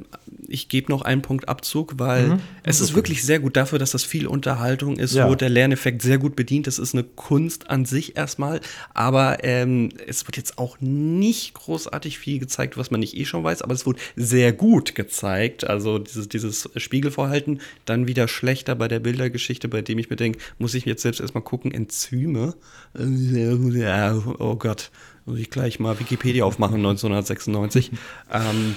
[0.49, 2.41] ich gebe noch einen Punkt Abzug, weil mhm.
[2.65, 5.29] es ist wirklich sehr gut dafür, dass das viel Unterhaltung ist, ja.
[5.29, 6.67] wo der Lerneffekt sehr gut bedient.
[6.67, 8.61] Das ist eine Kunst an sich erstmal,
[8.93, 13.45] aber ähm, es wird jetzt auch nicht großartig viel gezeigt, was man nicht eh schon
[13.45, 15.65] weiß, aber es wurde sehr gut gezeigt.
[15.65, 20.39] Also dieses, dieses Spiegelvorhalten, dann wieder schlechter bei der Bildergeschichte, bei dem ich mir denke,
[20.59, 22.55] muss ich jetzt selbst erstmal gucken, Enzyme.
[24.39, 24.91] Oh Gott
[25.29, 27.93] muss ich gleich mal Wikipedia aufmachen, 1996.
[28.33, 28.77] ähm,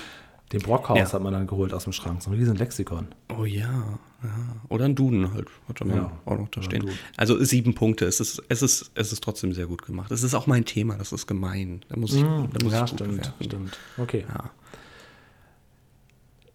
[0.51, 1.13] Den Brockhaus ja.
[1.13, 3.07] hat man dann geholt aus dem Schrank, so ein riesen Lexikon.
[3.37, 4.29] Oh ja, ja.
[4.67, 6.89] Oder ein Duden halt, hat man ja, auch noch da stehen.
[7.15, 10.11] Also sieben Punkte, es ist, es, ist, es ist trotzdem sehr gut gemacht.
[10.11, 11.83] Es ist auch mein Thema, das ist gemein.
[11.87, 13.43] Da muss ich, mm, da muss ja, ich stimmt, bewerten.
[13.43, 13.77] stimmt.
[13.97, 14.25] Okay.
[14.27, 14.51] Ja,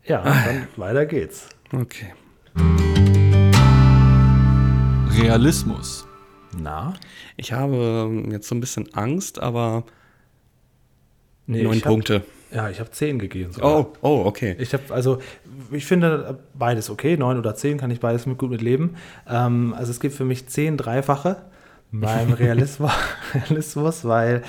[0.04, 0.44] ja ah.
[0.44, 1.48] dann weiter geht's.
[1.72, 2.12] Okay.
[5.18, 6.06] Realismus.
[6.58, 6.94] Na?
[7.36, 9.84] Ich habe jetzt so ein bisschen Angst, aber
[11.46, 12.16] nee, neun Punkte.
[12.50, 13.52] Hab, ja, ich habe zehn gegeben.
[13.52, 13.80] Sogar.
[13.80, 14.56] Oh, oh, okay.
[14.58, 15.18] Ich habe also,
[15.70, 17.16] ich finde beides okay.
[17.16, 18.96] Neun oder zehn kann ich beides mit gut mit leben.
[19.28, 21.42] Ähm, also es gibt für mich zehn Dreifache
[21.92, 22.92] beim Realismus,
[23.34, 24.42] Realismus weil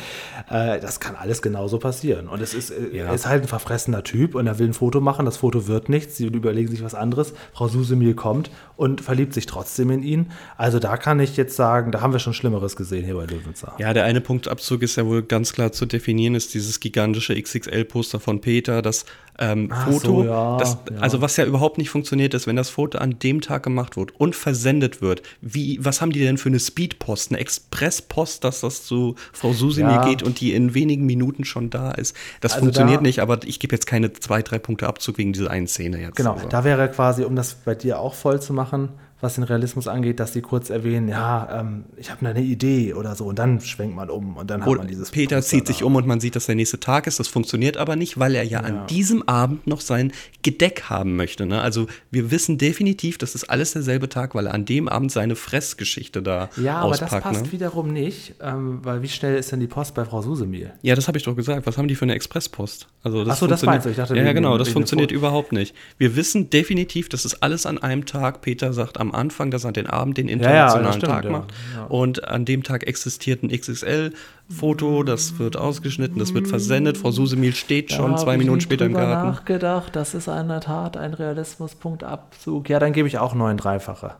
[0.49, 2.27] äh, das kann alles genauso passieren.
[2.27, 3.13] Und es ist, äh, ja.
[3.13, 6.17] ist halt ein verfressener Typ und er will ein Foto machen, das Foto wird nichts,
[6.17, 7.33] sie überlegen sich was anderes.
[7.53, 10.31] Frau Susemil kommt und verliebt sich trotzdem in ihn.
[10.57, 13.73] Also da kann ich jetzt sagen, da haben wir schon Schlimmeres gesehen hier bei Löwenzahn.
[13.77, 18.19] Ja, der eine Punktabzug ist ja wohl ganz klar zu definieren, ist dieses gigantische XXL-Poster
[18.19, 19.05] von Peter, das
[19.39, 19.99] ähm, Foto.
[19.99, 20.97] So, ja, das, ja.
[20.99, 24.19] Also was ja überhaupt nicht funktioniert ist, wenn das Foto an dem Tag gemacht wird
[24.19, 25.21] und versendet wird.
[25.41, 29.91] Wie, was haben die denn für eine Speedpost, eine Expresspost, dass das zu Frau Susimir
[29.91, 30.05] ja.
[30.05, 32.15] geht und die in wenigen Minuten schon da ist?
[32.41, 35.33] Das also funktioniert da, nicht, aber ich gebe jetzt keine zwei, drei Punkte Abzug wegen
[35.33, 36.15] dieser einen Szene jetzt.
[36.15, 36.47] Genau, also.
[36.47, 38.89] da wäre quasi, um das bei dir auch voll zu machen,
[39.19, 43.15] was den Realismus angeht, dass sie kurz erwähnen, ja, ähm, ich habe eine Idee oder
[43.15, 45.09] so und dann schwenkt man um und dann hat und man dieses.
[45.09, 47.19] Peter Poster zieht sich um und man sieht, dass der nächste Tag ist.
[47.19, 48.67] Das funktioniert aber nicht, weil er ja, ja.
[48.67, 50.11] an diesem Abend noch sein
[50.43, 51.47] Gedeck haben möchte.
[51.47, 51.61] Ne?
[51.61, 55.35] Also wir wissen definitiv, das ist alles derselbe Tag, weil er an dem Abend seine
[55.35, 57.51] Fressgeschichte da Ja, aber auspackt, das passt ne?
[57.51, 60.73] wiederum nicht, ähm, weil wie schnell ist denn die Post bei Frau Susemil?
[60.83, 61.65] Ja, das habe ich doch gesagt.
[61.65, 62.87] Was haben die für eine Expresspost?
[63.01, 63.89] Also das Achso, das meinst du?
[63.89, 65.73] Ich dachte, ja, ja genau, das funktioniert überhaupt nicht.
[65.97, 68.41] Wir wissen definitiv, das ist alles an einem Tag.
[68.41, 71.53] Peter sagt am Anfang, dass er den Abend den internationalen ja, ja, stimmt, Tag macht.
[71.75, 71.85] Ja.
[71.85, 76.97] Und an dem Tag existiert ein XXL-Foto, das wird ausgeschnitten, das wird versendet.
[76.97, 79.29] Frau Susemil steht schon zwei Minuten später im Garten.
[79.29, 82.69] Ich nachgedacht, das ist in der Tat ein Realismuspunktabzug.
[82.69, 84.15] Ja, dann gebe ich auch neun Dreifache.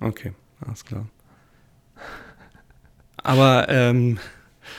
[0.00, 0.32] Okay,
[0.66, 1.06] alles klar.
[3.22, 4.18] Aber ähm,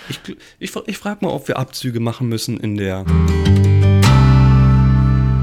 [0.10, 0.20] ich,
[0.60, 3.06] ich, ich frage mal, ob wir Abzüge machen müssen in der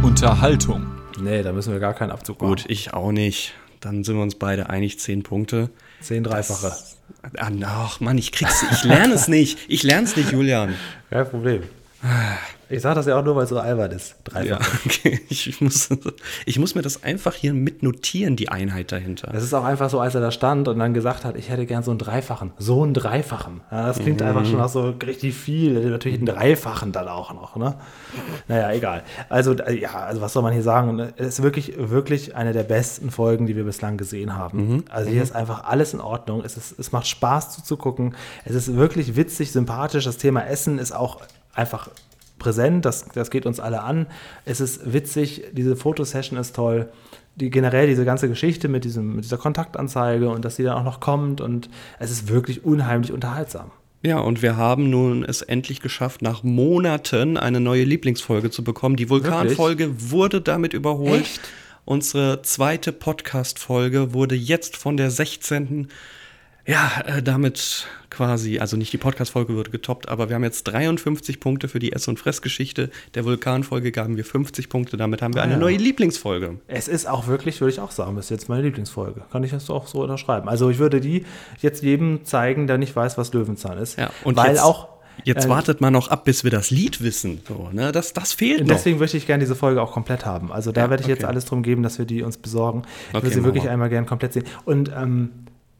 [0.02, 0.86] Unterhaltung.
[1.20, 2.50] Nee, da müssen wir gar keinen Abzug machen.
[2.50, 3.54] Gut, ich auch nicht.
[3.80, 5.70] Dann sind wir uns beide einig, zehn Punkte.
[6.00, 6.72] Zehn Dreifache.
[7.38, 9.58] ach, ach Mann, ich krieg's, ich lerne es nicht.
[9.68, 10.74] Ich lerne es nicht, Julian.
[11.10, 11.62] Kein Problem.
[12.70, 14.16] Ich sage das ja auch nur, weil es so albern ist.
[14.24, 14.46] Dreifach.
[14.46, 15.20] Ja, okay.
[15.30, 15.88] Ich muss,
[16.46, 19.30] ich muss mir das einfach hier mitnotieren, die Einheit dahinter.
[19.32, 21.64] Das ist auch einfach so, als er da stand und dann gesagt hat, ich hätte
[21.64, 22.52] gern so einen Dreifachen.
[22.58, 23.60] So einen Dreifachen.
[23.70, 24.26] Ja, das klingt mhm.
[24.26, 25.90] einfach schon nach so richtig viel.
[25.90, 27.56] Natürlich einen Dreifachen dann auch noch.
[27.56, 27.74] Ne?
[28.48, 29.02] Naja, egal.
[29.28, 31.12] Also, ja, also was soll man hier sagen?
[31.16, 34.74] Es ist wirklich, wirklich eine der besten Folgen, die wir bislang gesehen haben.
[34.74, 34.84] Mhm.
[34.90, 35.24] Also hier mhm.
[35.24, 36.42] ist einfach alles in Ordnung.
[36.44, 38.14] Es, ist, es macht Spaß zuzugucken.
[38.44, 40.04] Es ist wirklich witzig, sympathisch.
[40.04, 41.20] Das Thema Essen ist auch
[41.54, 41.88] einfach
[42.38, 44.06] präsent, das, das geht uns alle an.
[44.44, 46.88] Es ist witzig, diese Fotosession ist toll.
[47.36, 50.84] Die, generell diese ganze Geschichte mit, diesem, mit dieser Kontaktanzeige und dass sie dann auch
[50.84, 53.70] noch kommt und es ist wirklich unheimlich unterhaltsam.
[54.02, 58.96] Ja, und wir haben nun es endlich geschafft, nach Monaten eine neue Lieblingsfolge zu bekommen.
[58.96, 61.22] Die Vulkanfolge wurde damit überholt.
[61.22, 61.40] Echt?
[61.84, 65.88] Unsere zweite Podcast-Folge wurde jetzt von der 16
[66.68, 71.40] ja, äh, damit quasi, also nicht die Podcast-Folge wurde getoppt, aber wir haben jetzt 53
[71.40, 72.90] Punkte für die Ess- und Fressgeschichte.
[73.14, 75.58] Der Vulkan-Folge gaben wir 50 Punkte, damit haben wir ah, eine ja.
[75.58, 76.58] neue Lieblingsfolge.
[76.66, 79.22] Es ist auch wirklich, würde ich auch sagen, ist jetzt meine Lieblingsfolge.
[79.32, 80.46] Kann ich das auch so unterschreiben.
[80.48, 81.24] Also ich würde die
[81.58, 83.98] jetzt jedem zeigen, der nicht weiß, was Löwenzahn ist.
[83.98, 84.88] Ja, und weil jetzt, auch
[85.24, 87.40] Jetzt äh, wartet man noch ab, bis wir das Lied wissen.
[87.48, 87.92] So, ne?
[87.92, 88.76] das, das fehlt noch.
[88.76, 90.52] Deswegen möchte ich gerne diese Folge auch komplett haben.
[90.52, 91.14] Also da ja, werde ich okay.
[91.14, 92.82] jetzt alles drum geben, dass wir die uns besorgen.
[92.82, 94.44] Ich okay, würde sie wirklich einmal gerne komplett sehen.
[94.64, 95.30] Und ähm,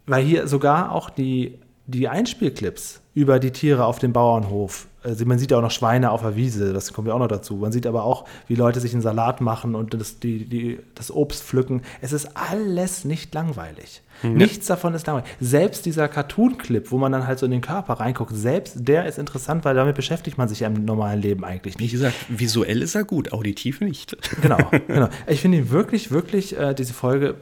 [0.08, 4.88] weil hier sogar auch die die Einspielclips über die Tiere auf dem Bauernhof.
[5.02, 7.28] Also man sieht ja auch noch Schweine auf der Wiese, das kommt ja auch noch
[7.28, 7.56] dazu.
[7.56, 11.10] Man sieht aber auch, wie Leute sich einen Salat machen und das, die, die, das
[11.10, 11.80] Obst pflücken.
[12.02, 14.02] Es ist alles nicht langweilig.
[14.22, 14.34] Mhm.
[14.34, 15.30] Nichts davon ist langweilig.
[15.40, 19.18] Selbst dieser Cartoon-Clip, wo man dann halt so in den Körper reinguckt, selbst der ist
[19.18, 21.88] interessant, weil damit beschäftigt man sich ja im normalen Leben eigentlich nicht.
[21.88, 24.16] Wie gesagt, visuell ist er gut, auditiv nicht.
[24.42, 25.08] Genau, genau.
[25.26, 27.36] Ich finde ihn wirklich, wirklich, äh, diese Folge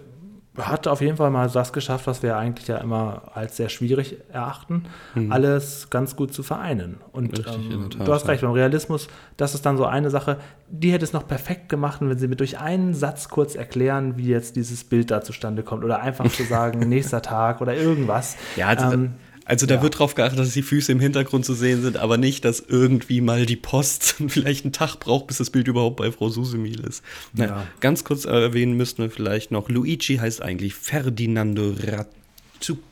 [0.58, 4.16] hat auf jeden Fall mal das geschafft, was wir eigentlich ja immer als sehr schwierig
[4.32, 4.84] erachten,
[5.14, 5.32] mhm.
[5.32, 6.98] alles ganz gut zu vereinen.
[7.12, 10.38] Und Richtig, ähm, Tat, du hast recht, beim Realismus, das ist dann so eine Sache,
[10.68, 14.26] die hätte es noch perfekt gemacht, wenn sie mir durch einen Satz kurz erklären, wie
[14.26, 18.36] jetzt dieses Bild da zustande kommt oder einfach zu sagen, nächster Tag oder irgendwas.
[18.56, 19.14] Ja, also ähm,
[19.46, 19.82] also da ja.
[19.82, 23.20] wird darauf geachtet, dass die Füße im Hintergrund zu sehen sind, aber nicht, dass irgendwie
[23.20, 27.04] mal die Post vielleicht einen Tag braucht, bis das Bild überhaupt bei Frau Susemil ist.
[27.32, 27.66] Na, ja.
[27.78, 31.74] Ganz kurz erwähnen müssten wir vielleicht noch, Luigi heißt eigentlich Ferdinando
[32.60, 32.82] Razzuglia.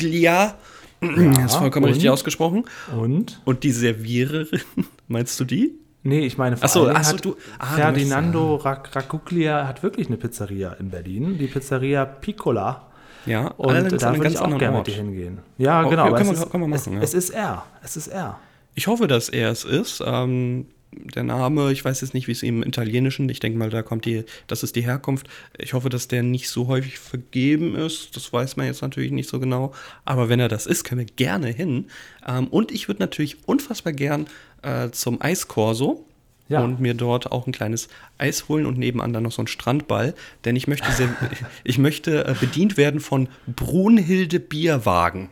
[0.00, 0.56] Ja,
[1.44, 1.92] ist vollkommen und?
[1.92, 2.64] richtig ausgesprochen.
[2.96, 3.40] Und?
[3.44, 4.60] Und die Serviererin,
[5.08, 5.74] meinst du die?
[6.04, 10.90] Nee, ich meine, vor achso, achso, du, ah, Ferdinando Raccuglia hat wirklich eine Pizzeria in
[10.90, 12.90] Berlin, die Pizzeria Piccola.
[13.26, 15.38] Ja, und da würde ich auch gerne mit dir hingehen.
[15.58, 16.06] Ja, oh, genau.
[16.06, 17.00] Ja, können, wir, ist, können wir machen, es, ja.
[17.00, 17.64] es, ist er.
[17.82, 18.38] Es ist er.
[18.74, 20.02] Ich hoffe, dass er es ist.
[20.04, 20.66] Ähm,
[20.96, 24.04] der Name, ich weiß jetzt nicht, wie es im Italienischen, ich denke mal, da kommt
[24.04, 25.26] die, das ist die Herkunft.
[25.58, 28.16] Ich hoffe, dass der nicht so häufig vergeben ist.
[28.16, 29.72] Das weiß man jetzt natürlich nicht so genau.
[30.04, 31.86] Aber wenn er das ist, können wir gerne hin.
[32.26, 34.26] Ähm, und ich würde natürlich unfassbar gern
[34.62, 36.06] äh, zum Eiskorso
[36.48, 36.60] ja.
[36.60, 37.88] und mir dort auch ein kleines
[38.18, 40.14] Eis holen und nebenan dann noch so einen Strandball,
[40.44, 41.08] denn ich möchte, sehr,
[41.64, 45.30] ich möchte äh, bedient werden von Brunhilde Bierwagen.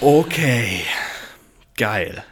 [0.00, 0.82] Okay,
[1.76, 2.24] geil.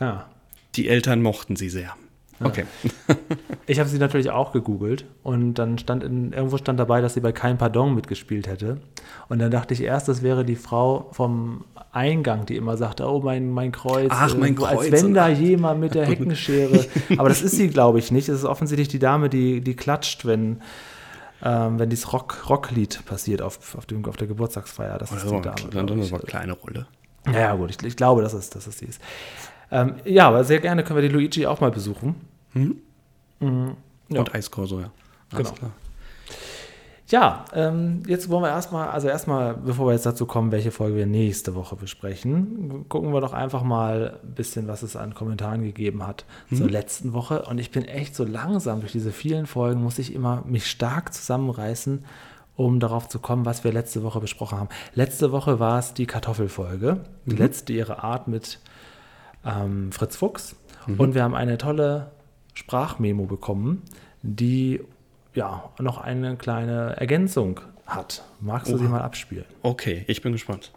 [0.00, 0.28] Ja.
[0.76, 1.94] Die Eltern mochten sie sehr.
[2.42, 2.64] Okay.
[3.66, 7.20] ich habe sie natürlich auch gegoogelt und dann stand in, irgendwo stand dabei, dass sie
[7.20, 8.78] bei Kein Pardon mitgespielt hätte.
[9.28, 13.20] Und dann dachte ich erst, das wäre die Frau vom Eingang, die immer sagte, oh
[13.20, 14.10] mein, mein Kreuz.
[14.12, 14.90] Ach, mein Kreuz.
[14.90, 16.84] Als wenn da jemand mit der Heckenschere.
[17.16, 18.28] Aber das ist sie, glaube ich, nicht.
[18.28, 20.60] Es ist offensichtlich die Dame, die, die klatscht, wenn,
[21.42, 24.98] ähm, wenn dieses Rock, Rocklied passiert auf, auf, dem, auf der Geburtstagsfeier.
[24.98, 25.56] Das ist die Dame.
[25.70, 26.86] Dann, dann eine kleine Rolle.
[27.32, 29.00] Ja, gut, ich, ich glaube, dass es, dass es die ist.
[29.74, 32.14] Ähm, ja, aber sehr gerne können wir die Luigi auch mal besuchen.
[32.52, 32.76] Mhm.
[33.40, 33.76] Mhm.
[34.08, 34.20] Ja.
[34.20, 34.90] Und Eiskorso, ja.
[35.32, 35.58] Alles genau.
[35.58, 35.70] Klar.
[37.08, 40.96] Ja, ähm, jetzt wollen wir erstmal, also erstmal, bevor wir jetzt dazu kommen, welche Folge
[40.96, 45.62] wir nächste Woche besprechen, gucken wir doch einfach mal ein bisschen, was es an Kommentaren
[45.62, 46.56] gegeben hat mhm.
[46.56, 47.42] zur letzten Woche.
[47.42, 51.12] Und ich bin echt so langsam durch diese vielen Folgen, muss ich immer mich stark
[51.12, 52.04] zusammenreißen,
[52.56, 54.68] um darauf zu kommen, was wir letzte Woche besprochen haben.
[54.94, 57.38] Letzte Woche war es die Kartoffelfolge, die mhm.
[57.38, 58.60] letzte ihre Art mit
[59.44, 60.56] ähm, Fritz Fuchs.
[60.86, 61.00] Mhm.
[61.00, 62.12] Und wir haben eine tolle
[62.54, 63.82] Sprachmemo bekommen,
[64.22, 64.80] die
[65.34, 68.22] ja noch eine kleine Ergänzung hat.
[68.40, 68.82] Magst du Oha.
[68.82, 69.46] sie mal abspielen?
[69.62, 70.72] Okay, ich bin gespannt.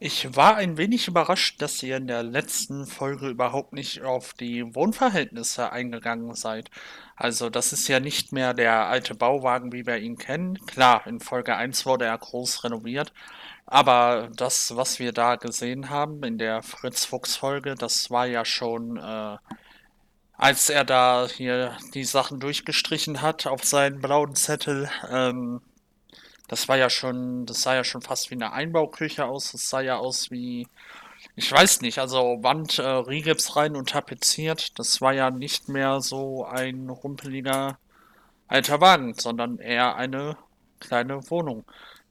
[0.00, 4.74] Ich war ein wenig überrascht, dass ihr in der letzten Folge überhaupt nicht auf die
[4.74, 6.68] Wohnverhältnisse eingegangen seid.
[7.16, 10.58] Also das ist ja nicht mehr der alte Bauwagen, wie wir ihn kennen.
[10.66, 13.14] Klar, in Folge 1 wurde er groß renoviert,
[13.66, 18.44] aber das, was wir da gesehen haben in der Fritz Fuchs Folge, das war ja
[18.44, 19.36] schon, äh,
[20.36, 25.60] als er da hier die Sachen durchgestrichen hat auf seinen blauen Zettel, ähm,
[26.48, 29.52] das war ja schon, das sah ja schon fast wie eine Einbauküche aus.
[29.52, 30.68] Das sah ja aus wie,
[31.36, 34.78] ich weiß nicht, also Wand, äh, Rigips rein und tapeziert.
[34.78, 37.78] Das war ja nicht mehr so ein rumpeliger
[38.48, 40.36] alter Wagen, sondern eher eine
[40.80, 41.64] kleine Wohnung.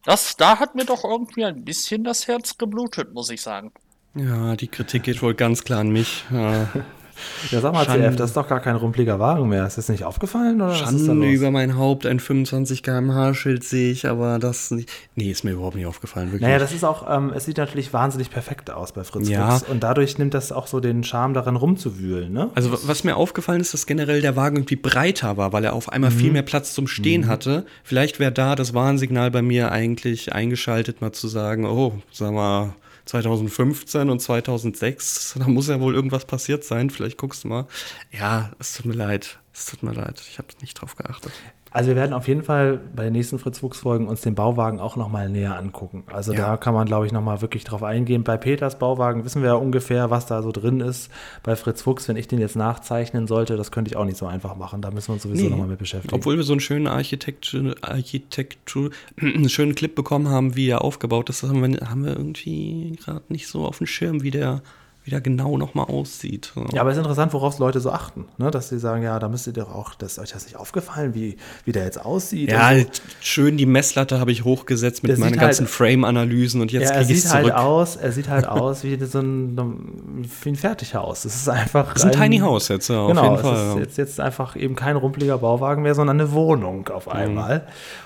[0.04, 3.72] Das, da hat mir doch irgendwie ein bisschen das Herz geblutet, muss ich sagen.
[4.16, 6.26] Ja, die Kritik geht wohl ganz klar an mich.
[6.32, 6.70] Ja.
[7.52, 8.10] Ja, sag mal, Schande.
[8.10, 9.66] CF, das ist doch gar kein rumpeliger Wagen mehr.
[9.66, 10.62] Ist das nicht aufgefallen?
[10.62, 14.90] Oder Schande über mein Haupt, ein 25 km/h-Schild sehe ich, aber das nicht.
[15.16, 16.28] Nee, ist mir überhaupt nicht aufgefallen.
[16.28, 16.42] Wirklich.
[16.42, 19.52] Naja, das ist auch, ähm, es sieht natürlich wahnsinnig perfekt aus bei Fritz ja.
[19.52, 19.70] Fuchs.
[19.70, 22.32] Und dadurch nimmt das auch so den Charme daran rumzuwühlen.
[22.32, 22.50] Ne?
[22.56, 25.90] Also, was mir aufgefallen ist, dass generell der Wagen irgendwie breiter war, weil er auf
[25.90, 26.16] einmal mhm.
[26.16, 27.28] viel mehr Platz zum Stehen mhm.
[27.28, 27.66] hatte.
[27.84, 32.76] Vielleicht wäre da das Warnsignal bei mir eigentlich eingeschaltet, mal zu sagen: Oh, sag mal
[33.06, 36.90] 2015 und 2006, da muss ja wohl irgendwas passiert sein.
[36.90, 37.68] Vielleicht guckst du mal.
[38.12, 39.40] Ja, es tut mir leid.
[39.54, 40.22] Es tut mir leid.
[40.30, 41.32] Ich habe nicht drauf geachtet.
[41.74, 44.80] Also wir werden auf jeden Fall bei den nächsten Fritz Fuchs Folgen uns den Bauwagen
[44.80, 46.04] auch nochmal näher angucken.
[46.14, 46.38] Also ja.
[46.38, 48.24] da kann man, glaube ich, nochmal wirklich drauf eingehen.
[48.24, 51.10] Bei Peters Bauwagen wissen wir ja ungefähr, was da so drin ist.
[51.42, 54.28] Bei Fritz Fuchs, wenn ich den jetzt nachzeichnen sollte, das könnte ich auch nicht so
[54.28, 54.84] einfach machen.
[54.84, 55.50] Da müssen wir uns sowieso nee.
[55.50, 56.14] nochmal mit beschäftigen.
[56.14, 61.32] Obwohl wir so einen schönen Architektur, Architektur, einen schönen Clip bekommen haben, wie er aufgebaut
[61.32, 64.62] ist, das haben wir, haben wir irgendwie gerade nicht so auf dem Schirm, wie der
[65.06, 66.54] wieder genau nochmal aussieht.
[66.72, 68.26] Ja, aber es ist interessant, worauf Leute so achten.
[68.38, 68.52] Ne?
[68.52, 71.14] Dass sie sagen, ja, da müsst ihr doch auch, das ist euch das nicht aufgefallen,
[71.14, 72.50] wie, wie der jetzt aussieht.
[72.50, 72.86] Ja, so.
[73.20, 76.84] schön die Messlatte habe ich hochgesetzt mit Der meinen sieht ganzen halt- Frame-Analysen und jetzt
[76.90, 77.60] ja, er kriege ich sieht es halt zurück.
[77.60, 81.26] aus, er sieht halt aus wie so ein, wie ein Fertighaus.
[81.26, 81.94] Es ist einfach.
[81.94, 83.68] Das ist ein Tiny House jetzt, ja, auf genau, jeden es Fall.
[83.68, 83.80] ist ja.
[83.82, 87.62] jetzt, jetzt einfach eben kein rumpeliger Bauwagen mehr, sondern eine Wohnung auf Mhm.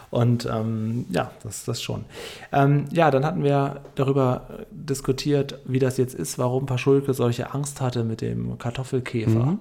[0.09, 2.05] Und ähm, ja, das das schon.
[2.53, 7.81] Ähm, ja, dann hatten wir darüber diskutiert, wie das jetzt ist, warum Paschulke solche Angst
[7.81, 9.45] hatte mit dem Kartoffelkäfer.
[9.45, 9.59] Mhm.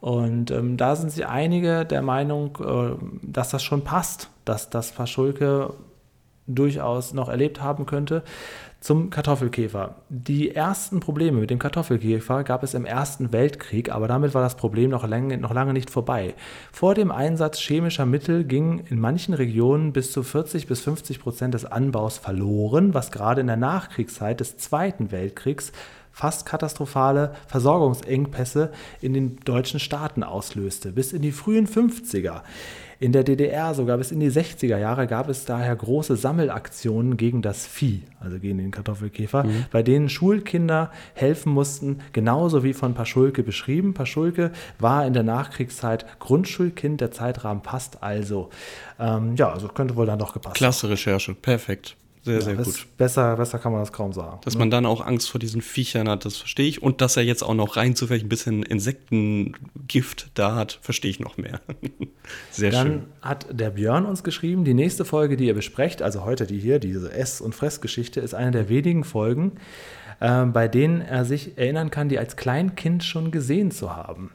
[0.00, 4.92] Und ähm, da sind sie einige der Meinung, äh, dass das schon passt, dass das
[4.92, 5.72] Paschulke
[6.46, 8.22] durchaus noch erlebt haben könnte.
[8.82, 9.94] Zum Kartoffelkäfer.
[10.08, 14.56] Die ersten Probleme mit dem Kartoffelkäfer gab es im Ersten Weltkrieg, aber damit war das
[14.56, 16.34] Problem noch lange, noch lange nicht vorbei.
[16.72, 21.54] Vor dem Einsatz chemischer Mittel ging in manchen Regionen bis zu 40 bis 50 Prozent
[21.54, 25.70] des Anbaus verloren, was gerade in der Nachkriegszeit des Zweiten Weltkriegs
[26.10, 30.90] fast katastrophale Versorgungsengpässe in den deutschen Staaten auslöste.
[30.90, 32.42] Bis in die frühen 50er.
[33.02, 37.42] In der DDR sogar bis in die 60er Jahre gab es daher große Sammelaktionen gegen
[37.42, 43.42] das Vieh, also gegen den Kartoffelkäfer, bei denen Schulkinder helfen mussten, genauso wie von Paschulke
[43.42, 43.92] beschrieben.
[43.92, 48.50] Paschulke war in der Nachkriegszeit Grundschulkind, der Zeitrahmen passt also.
[49.00, 51.96] Ähm, ja, also könnte wohl dann doch gepasst Klasse Recherche, perfekt.
[52.24, 52.86] Sehr, sehr das gut.
[52.96, 54.38] Besser, besser kann man das kaum sagen.
[54.44, 56.80] Dass man dann auch Angst vor diesen Viechern hat, das verstehe ich.
[56.80, 61.18] Und dass er jetzt auch noch rein zufällig ein bisschen Insektengift da hat, verstehe ich
[61.18, 61.60] noch mehr.
[62.52, 63.02] Sehr Dann schön.
[63.22, 66.78] hat der Björn uns geschrieben, die nächste Folge, die ihr besprecht, also heute die hier,
[66.78, 69.52] diese Ess- und Fressgeschichte, ist eine der wenigen Folgen,
[70.20, 74.30] äh, bei denen er sich erinnern kann, die als Kleinkind schon gesehen zu haben.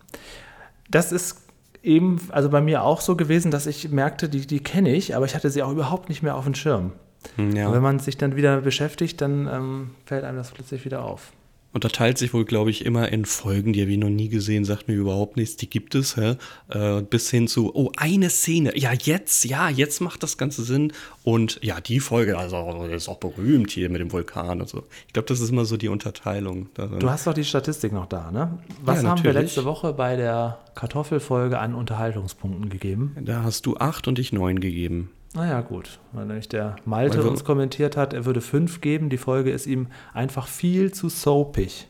[0.92, 1.42] Das ist
[1.84, 5.26] eben, also bei mir auch so gewesen, dass ich merkte, die, die kenne ich, aber
[5.26, 6.92] ich hatte sie auch überhaupt nicht mehr auf dem Schirm.
[7.38, 7.80] Und wenn Ja.
[7.80, 11.32] man sich dann wieder beschäftigt, dann ähm, fällt einem das plötzlich wieder auf.
[11.74, 14.88] Unterteilt sich wohl, glaube ich, immer in Folgen, die habe ich noch nie gesehen, sagt
[14.88, 16.36] mir überhaupt nichts, die gibt es, hä?
[16.70, 20.92] Äh, bis hin zu, oh, eine Szene, ja, jetzt, ja, jetzt macht das Ganze Sinn.
[21.24, 24.86] Und ja, die Folge, also ist auch berühmt hier mit dem Vulkan und so.
[25.08, 26.70] Ich glaube, das ist immer so die Unterteilung.
[26.74, 27.00] Darin.
[27.00, 28.58] Du hast doch die Statistik noch da, ne?
[28.84, 33.16] Was Ja, haben wir letzte Woche bei der Kartoffelfolge an Unterhaltungspunkten gegeben?
[33.22, 35.12] da hast du acht und ich neun gegeben.
[35.34, 36.00] Naja, gut.
[36.14, 39.10] Weil nämlich der Malte wir- uns kommentiert hat, er würde fünf geben.
[39.10, 41.88] Die Folge ist ihm einfach viel zu soapig.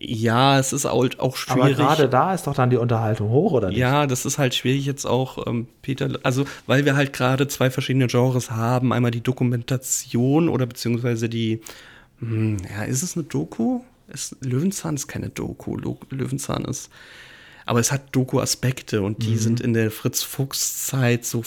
[0.00, 1.76] Ja, es ist auch, auch Aber schwierig.
[1.76, 3.78] gerade da ist doch dann die Unterhaltung hoch, oder nicht?
[3.78, 7.68] Ja, das ist halt schwierig jetzt auch, ähm, Peter, also weil wir halt gerade zwei
[7.68, 8.92] verschiedene Genres haben.
[8.92, 11.62] Einmal die Dokumentation oder beziehungsweise die,
[12.20, 13.80] hm, ja, ist es eine Doku?
[14.06, 15.76] Ist, Löwenzahn ist keine Doku.
[15.76, 16.90] Lo Löwenzahn ist,
[17.66, 21.42] aber es hat Doku-Aspekte und die sind in der Fritz-Fuchs-Zeit so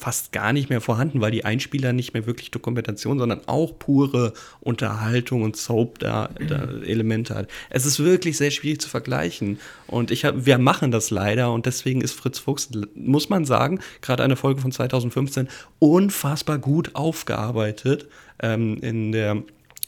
[0.00, 4.32] fast gar nicht mehr vorhanden, weil die Einspieler nicht mehr wirklich Dokumentation, sondern auch pure
[4.60, 7.48] Unterhaltung und Soap da, da Elemente hat.
[7.68, 11.66] Es ist wirklich sehr schwierig zu vergleichen und ich hab, wir machen das leider und
[11.66, 15.48] deswegen ist Fritz Fuchs, muss man sagen, gerade eine Folge von 2015
[15.78, 18.08] unfassbar gut aufgearbeitet
[18.40, 19.42] ähm, in der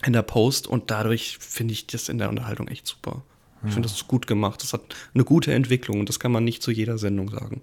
[0.05, 3.23] in der Post und dadurch finde ich das in der Unterhaltung echt super.
[3.65, 4.61] Ich finde, das ist gut gemacht.
[4.63, 4.81] Das hat
[5.15, 7.63] eine gute Entwicklung und das kann man nicht zu jeder Sendung sagen.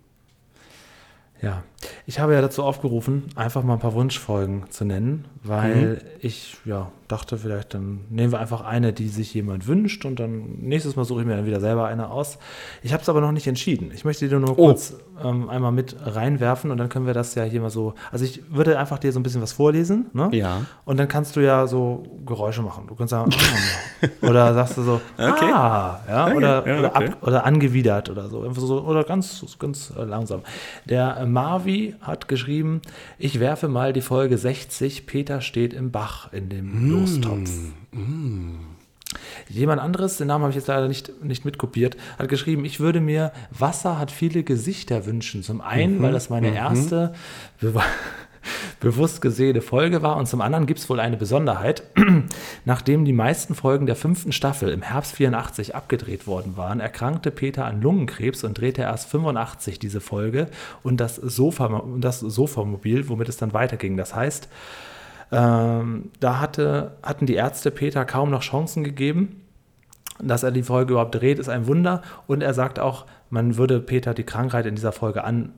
[1.41, 1.63] Ja,
[2.05, 5.97] ich habe ja dazu aufgerufen, einfach mal ein paar Wunschfolgen zu nennen, weil Mhm.
[6.19, 10.59] ich ja dachte, vielleicht dann nehmen wir einfach eine, die sich jemand wünscht und dann
[10.61, 12.37] nächstes Mal suche ich mir dann wieder selber eine aus.
[12.83, 13.91] Ich habe es aber noch nicht entschieden.
[13.93, 14.55] Ich möchte dir nur Oh.
[14.67, 14.93] kurz
[15.23, 17.93] ähm, einmal mit reinwerfen und dann können wir das ja hier mal so.
[18.11, 20.29] Also ich würde einfach dir so ein bisschen was vorlesen, ne?
[20.31, 20.61] Ja.
[20.85, 22.85] Und dann kannst du ja so Geräusche machen.
[22.87, 25.51] Du kannst sagen, ah, oder sagst du so, Okay.
[25.53, 27.07] ah, ja, oder, ja, oder, okay.
[27.09, 28.49] ab, oder angewidert oder so.
[28.53, 30.41] So oder ganz, ganz äh, langsam.
[30.85, 32.81] Der äh, Marvi hat geschrieben,
[33.17, 37.49] ich werfe mal die Folge 60, Peter steht im Bach in dem Lostopf.
[39.47, 43.01] Jemand anderes, den Namen habe ich jetzt leider nicht, nicht mitkopiert, hat geschrieben, ich würde
[43.01, 45.41] mir Wasser hat viele Gesichter wünschen.
[45.41, 47.13] Zum einen, weil das meine erste
[47.59, 47.73] be
[48.79, 51.83] bewusst gesehene Folge war und zum anderen gibt es wohl eine Besonderheit.
[52.65, 57.65] Nachdem die meisten Folgen der fünften Staffel im Herbst 84 abgedreht worden waren, erkrankte Peter
[57.65, 60.47] an Lungenkrebs und drehte erst 85 diese Folge
[60.83, 63.97] und das, Sofa, das Sofamobil, womit es dann weiterging.
[63.97, 64.47] Das heißt,
[65.31, 69.41] ähm, da hatte, hatten die Ärzte Peter kaum noch Chancen gegeben.
[70.21, 72.01] Dass er die Folge überhaupt dreht, ist ein Wunder.
[72.27, 75.53] Und er sagt auch, man würde Peter die Krankheit in dieser Folge an,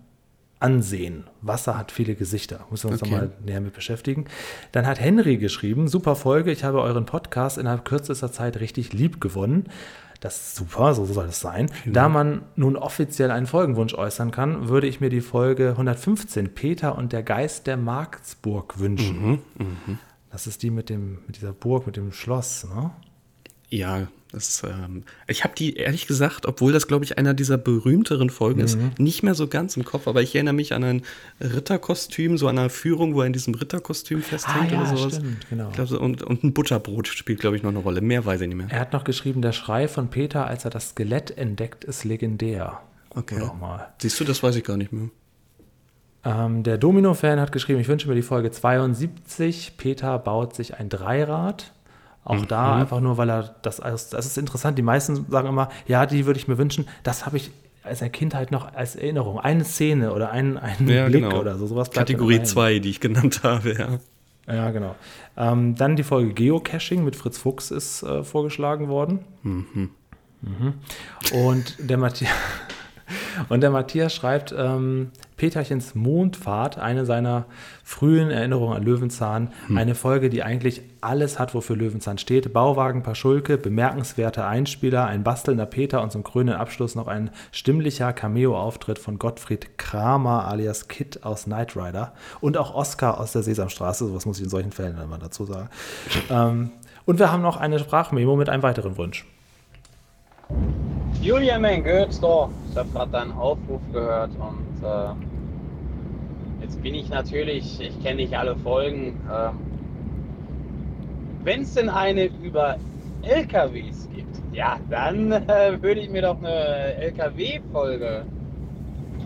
[0.60, 1.24] ansehen.
[1.42, 2.66] Wasser hat viele Gesichter.
[2.70, 3.12] Müssen wir uns Okay.
[3.12, 4.26] nochmal näher mit beschäftigen.
[4.72, 9.20] Dann hat Henry geschrieben, super Folge, ich habe euren Podcast innerhalb kürzester Zeit richtig lieb
[9.20, 9.66] gewonnen.
[10.22, 11.70] Das ist super, so soll es sein.
[11.86, 16.96] Da man nun offiziell einen Folgenwunsch äußern kann, würde ich mir die Folge 115 Peter
[16.96, 19.40] und der Geist der Marksburg wünschen.
[20.30, 22.92] Das ist die mit, dem, mit dieser Burg, mit dem Schloss, ne?
[23.72, 28.30] Ja, das, ähm, ich habe die ehrlich gesagt, obwohl das, glaube ich, einer dieser berühmteren
[28.30, 28.66] Folgen mhm.
[28.66, 31.02] ist, nicht mehr so ganz im Kopf, aber ich erinnere mich an ein
[31.42, 35.16] Ritterkostüm, so an einer Führung, wo er in diesem Ritterkostüm festhängt ah, ja, oder sowas.
[35.16, 35.70] Stimmt, genau.
[35.72, 38.02] Glaub, und, und ein Butterbrot spielt, glaube ich, noch eine Rolle.
[38.02, 38.68] Mehr weiß ich nicht mehr.
[38.70, 42.82] Er hat noch geschrieben, der Schrei von Peter, als er das Skelett entdeckt, ist legendär.
[43.10, 43.50] Okay.
[43.98, 45.10] Siehst du, das weiß ich gar nicht mehr.
[46.24, 49.74] Ähm, der Domino-Fan hat geschrieben, ich wünsche mir die Folge 72.
[49.78, 51.74] Peter baut sich ein Dreirad.
[52.24, 52.48] Auch mhm.
[52.48, 54.78] da einfach nur, weil er das, das ist interessant.
[54.78, 56.88] Die meisten sagen immer, ja, die würde ich mir wünschen.
[57.04, 57.52] Das habe ich
[57.84, 59.40] als ein Kind halt noch als Erinnerung.
[59.40, 61.40] Eine Szene oder einen, einen ja, Blick genau.
[61.40, 61.66] oder so.
[61.66, 64.00] Sowas Kategorie 2, die ich genannt habe, ja.
[64.48, 64.96] Ja, genau.
[65.38, 69.20] Ähm, dann die Folge Geocaching mit Fritz Fuchs ist äh, vorgeschlagen worden.
[69.44, 69.90] Mhm.
[70.42, 70.74] Mhm.
[71.34, 72.32] Und der Matthias.
[73.50, 77.46] Und der Matthias schreibt, ähm, Peterchens Mondfahrt, eine seiner
[77.84, 79.78] frühen Erinnerungen an Löwenzahn, hm.
[79.78, 82.54] eine Folge, die eigentlich alles hat, wofür Löwenzahn steht.
[82.54, 89.00] Bauwagen, Paschulke, bemerkenswerte Einspieler, ein bastelnder Peter und zum grünen Abschluss noch ein stimmlicher Cameo-Auftritt
[89.00, 94.26] von Gottfried Kramer alias Kit aus Knight Rider und auch Oscar aus der Sesamstraße, sowas
[94.26, 95.70] muss ich in solchen Fällen immer dazu sagen.
[96.30, 96.72] ähm,
[97.06, 99.26] und wir haben noch eine Sprachmemo mit einem weiteren Wunsch.
[101.22, 105.14] Julian, Götzler, ich habe gerade deinen Aufruf gehört und äh,
[106.62, 109.20] jetzt bin ich natürlich, ich kenne nicht alle Folgen.
[109.30, 109.50] Äh,
[111.44, 112.78] Wenn es denn eine über
[113.22, 118.26] LKWs gibt, ja, dann äh, würde ich mir doch eine LKW-Folge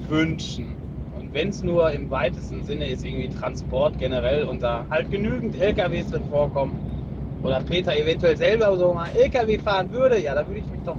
[0.09, 0.75] wünschen.
[1.17, 5.59] Und wenn es nur im weitesten Sinne ist, irgendwie Transport generell und da halt genügend
[5.59, 6.94] LKWs drin vorkommen
[7.43, 10.97] oder Peter eventuell selber so mal LKW fahren würde, ja, da würde ich mich doch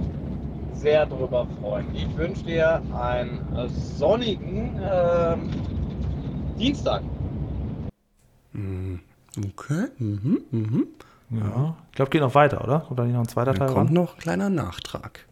[0.73, 1.87] sehr darüber freuen.
[1.93, 5.35] Ich wünsche dir einen sonnigen äh,
[6.57, 7.01] Dienstag.
[8.53, 8.95] Mm,
[9.37, 9.87] okay.
[9.97, 10.87] Mhm, mhm.
[11.29, 12.79] Ja, ich glaube, geht noch weiter, oder?
[12.81, 13.67] Kommt da nicht noch ein zweiter da Teil?
[13.67, 13.93] Kommt ran?
[13.93, 15.25] noch ein kleiner Nachtrag.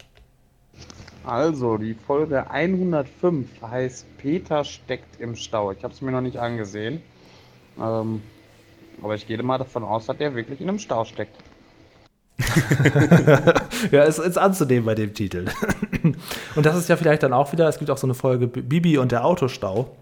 [1.24, 5.72] Also, die Folge 105 heißt Peter steckt im Stau.
[5.72, 7.02] Ich habe es mir noch nicht angesehen.
[7.80, 8.22] Ähm,
[9.02, 11.36] aber ich gehe mal davon aus, dass der wirklich in einem Stau steckt.
[13.90, 15.46] ja, ist, ist anzunehmen bei dem Titel.
[16.54, 18.98] und das ist ja vielleicht dann auch wieder, es gibt auch so eine Folge Bibi
[18.98, 19.96] und der Autostau.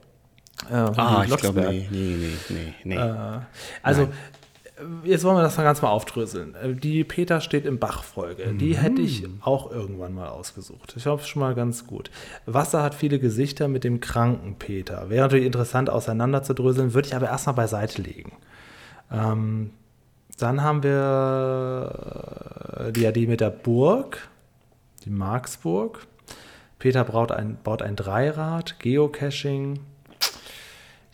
[0.70, 2.74] Äh, ah, ich glaube, nee, nee, nee, nee.
[2.84, 2.96] nee.
[2.96, 3.40] Äh,
[3.82, 5.02] also, Nein.
[5.04, 6.54] jetzt wollen wir das mal ganz mal aufdröseln.
[6.54, 8.58] Äh, die Peter steht im Bach-Folge, mhm.
[8.58, 10.94] die hätte ich auch irgendwann mal ausgesucht.
[10.96, 12.10] Ich hoffe es schon mal ganz gut.
[12.46, 15.10] Wasser hat viele Gesichter mit dem kranken Peter.
[15.10, 18.32] Wäre natürlich interessant auseinanderzudröseln, würde ich aber erstmal beiseite legen.
[19.10, 19.70] Ähm,
[20.38, 21.92] dann haben wir
[22.86, 24.28] äh, die, ja, die mit der Burg,
[25.04, 26.06] die Marksburg.
[26.78, 29.80] Peter baut ein, baut ein Dreirad, Geocaching.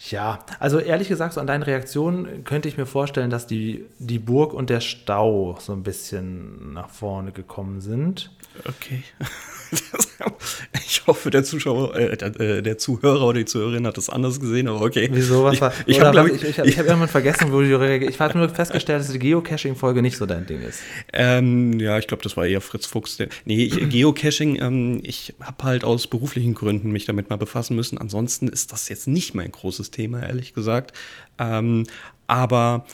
[0.09, 4.19] Ja, also ehrlich gesagt, so an deinen Reaktionen könnte ich mir vorstellen, dass die, die
[4.19, 8.31] Burg und der Stau so ein bisschen nach vorne gekommen sind.
[8.67, 9.03] Okay.
[10.87, 14.41] ich hoffe, der Zuschauer, äh, der, äh, der, Zuhörer oder die Zuhörerin hat das anders
[14.41, 15.09] gesehen, aber okay.
[15.13, 15.45] Wieso?
[15.45, 17.73] Was war, ich, ich habe ich, ich, ich hab irgendwann vergessen, wo die
[18.07, 20.81] Ich habe nur festgestellt, dass die Geocaching-Folge nicht so dein Ding ist.
[21.13, 23.17] Ähm, ja, ich glaube, das war eher Fritz Fuchs.
[23.17, 27.77] Der, nee, ich, Geocaching, ähm, ich habe halt aus beruflichen Gründen mich damit mal befassen
[27.77, 27.99] müssen.
[27.99, 30.97] Ansonsten ist das jetzt nicht mein großes Thema, ehrlich gesagt.
[31.39, 31.87] Ähm,
[32.27, 32.87] aber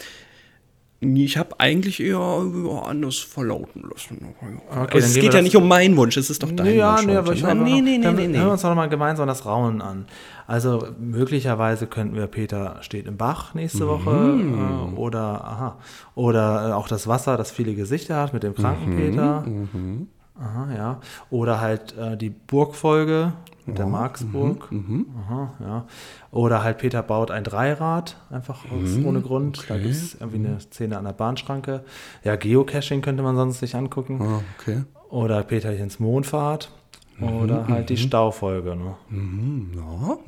[1.01, 4.35] ich habe eigentlich eher anders verlauten lassen.
[4.71, 7.07] Okay, es geht ja nicht um meinen Wunsch, es ist doch dein ja, Wunsch.
[7.07, 8.39] Nee, aber ich nee, nee, nee, nee, nee.
[8.39, 10.07] Hören wir uns doch mal gemeinsam das Rauen an.
[10.47, 13.89] Also möglicherweise könnten wir Peter steht im Bach nächste mhm.
[13.89, 15.79] Woche äh, oder aha,
[16.15, 18.97] oder äh, auch das Wasser, das viele Gesichter hat mit dem kranken mhm.
[18.97, 19.41] Peter.
[19.43, 20.09] Mhm.
[20.39, 21.01] Aha, ja.
[21.31, 23.33] Oder halt äh, die Burgfolge
[23.67, 24.71] mit der Marksburg.
[24.71, 25.07] Mhm, mhm.
[25.19, 25.87] Aha, ja.
[26.31, 29.59] Oder halt Peter baut ein Dreirad, einfach aus, mhm, ohne Grund.
[29.59, 29.67] Okay.
[29.69, 31.85] Da gibt es irgendwie eine Szene an der Bahnschranke.
[32.25, 34.21] Ja, Geocaching könnte man sonst sich angucken.
[34.21, 34.85] Oh, okay.
[35.11, 36.71] Oder Peterchens Mondfahrt.
[37.21, 37.99] Oder mhm, halt die mhm.
[37.99, 38.77] Staufolge.
[38.77, 38.95] Ne?
[39.09, 40.19] Mhm, ja,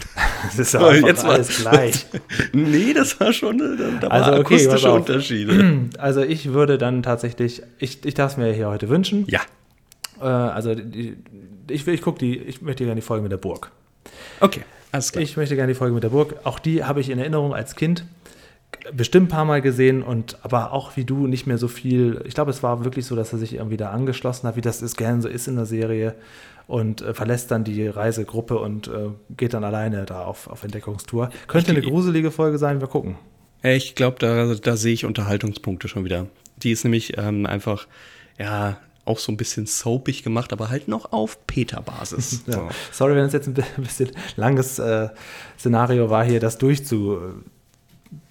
[0.42, 2.06] Das ist ja jetzt alles gleich.
[2.52, 5.80] nee, das war schon, da war also, okay, akustische Unterschiede.
[5.98, 9.26] Also ich würde dann tatsächlich, ich, ich darf es mir hier heute wünschen.
[9.28, 9.40] Ja.
[10.20, 11.16] Äh, also die,
[11.68, 13.70] ich, ich gucke die, ich möchte gerne die Folge mit der Burg.
[14.40, 15.22] Okay, alles klar.
[15.22, 16.36] Ich möchte gerne die Folge mit der Burg.
[16.44, 18.04] Auch die habe ich in Erinnerung als Kind
[18.92, 22.22] bestimmt ein paar Mal gesehen und aber auch wie du nicht mehr so viel.
[22.24, 24.82] Ich glaube, es war wirklich so, dass er sich irgendwie da angeschlossen hat, wie das
[24.82, 26.14] ist, gerne so ist in der Serie
[26.66, 31.30] und äh, verlässt dann die Reisegruppe und äh, geht dann alleine da auf, auf Entdeckungstour.
[31.48, 33.16] Könnte eine gruselige Folge sein, wir gucken.
[33.62, 36.26] Ich glaube, da, da sehe ich Unterhaltungspunkte schon wieder.
[36.62, 37.86] Die ist nämlich ähm, einfach,
[38.38, 42.42] ja, auch so ein bisschen soapig gemacht, aber halt noch auf Peter-Basis.
[42.46, 42.68] ja.
[42.92, 45.08] Sorry, wenn es jetzt ein bisschen langes äh,
[45.58, 47.18] Szenario war, hier das durchzu,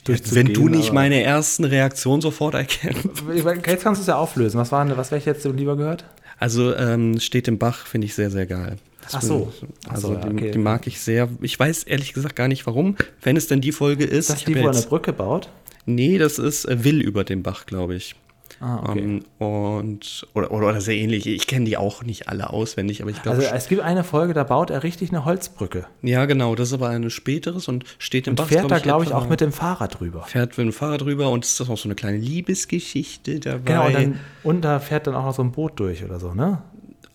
[0.03, 0.47] durchzugehen.
[0.47, 3.23] Wenn du nicht meine ersten Reaktionen sofort erkennst.
[3.67, 4.59] Jetzt kannst du es ja auflösen.
[4.59, 6.05] Was, war, was wäre ich jetzt lieber gehört?
[6.37, 8.77] Also ähm, steht im Bach finde ich sehr, sehr geil.
[9.01, 9.39] Das Ach so.
[9.39, 10.51] will- Ach Also so, ja, die, okay.
[10.51, 11.27] die mag ich sehr.
[11.41, 12.95] Ich weiß ehrlich gesagt gar nicht warum.
[13.21, 14.11] Wenn es denn die Folge ist.
[14.11, 15.49] Ist das ich die, wo eine Brücke baut?
[15.85, 18.15] nee, das ist äh, Will über den Bach, glaube ich.
[18.61, 18.99] Ah, okay.
[18.99, 21.25] Ähm, und oder, oder, oder sehr ähnlich.
[21.27, 23.37] Ich kenne die auch nicht alle auswendig, aber ich glaube.
[23.39, 25.85] Also es gibt eine Folge, da baut er richtig eine Holzbrücke.
[26.01, 26.55] ja, genau.
[26.55, 28.47] Das ist aber eine späteres und steht im Und Bach.
[28.47, 30.23] fährt da, glaube ich, auch mit dem Fahrrad drüber.
[30.23, 33.59] Fährt mit dem Fahrrad drüber und ist auch so eine kleine Liebesgeschichte dabei.
[33.65, 36.33] Genau, und, dann, und da fährt dann auch noch so ein Boot durch oder so,
[36.33, 36.61] ne?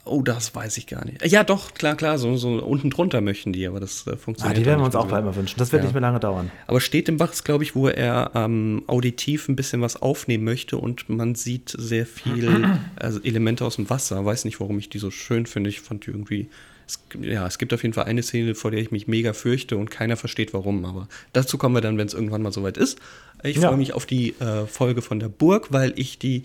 [0.06, 1.24] Oh, das weiß ich gar nicht.
[1.26, 4.58] Ja, doch, klar, klar, so, so unten drunter möchten die, aber das äh, Ah, funktioniert.
[4.58, 5.58] die werden wir uns auch bald mal wünschen.
[5.58, 5.86] Das wird Ja.
[5.86, 6.50] nicht mehr lange dauern.
[6.66, 10.44] Aber steht im Bach ist, glaube ich, wo er ähm, auditiv ein bisschen was aufnehmen
[10.44, 14.22] möchte und man sieht sehr viel also Elemente aus dem Wasser.
[14.24, 15.70] Weiß nicht, warum ich die so schön finde.
[15.70, 16.48] Ich fand die irgendwie.
[16.86, 19.78] Es, ja, es gibt auf jeden Fall eine Szene, vor der ich mich mega fürchte
[19.78, 20.84] und keiner versteht warum.
[20.84, 22.98] Aber dazu kommen wir dann, wenn es irgendwann mal soweit ist.
[23.42, 23.68] Ich Ja.
[23.68, 26.42] freue mich auf die äh, Folge von der Burg, weil ich die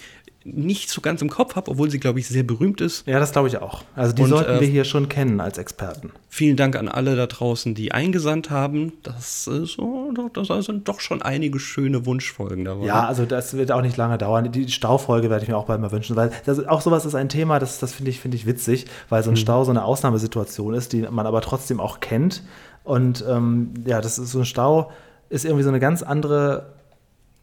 [0.55, 3.07] nicht so ganz im Kopf habe, obwohl sie, glaube ich, sehr berühmt ist.
[3.07, 3.83] Ja, das glaube ich auch.
[3.95, 6.11] Also die Und, sollten äh, wir hier schon kennen als Experten.
[6.29, 8.93] Vielen Dank an alle da draußen, die eingesandt haben.
[9.03, 12.85] Das, ist so, das sind doch schon einige schöne Wunschfolgen dabei.
[12.85, 14.51] Ja, also das wird auch nicht lange dauern.
[14.51, 17.29] Die Staufolge werde ich mir auch bald mal wünschen, weil das, auch sowas ist ein
[17.29, 20.73] Thema, das, das finde ich, finde ich witzig, weil so ein Stau so eine Ausnahmesituation
[20.73, 22.43] ist, die man aber trotzdem auch kennt.
[22.83, 24.91] Und ähm, ja, das ist so ein Stau,
[25.29, 26.78] ist irgendwie so eine ganz andere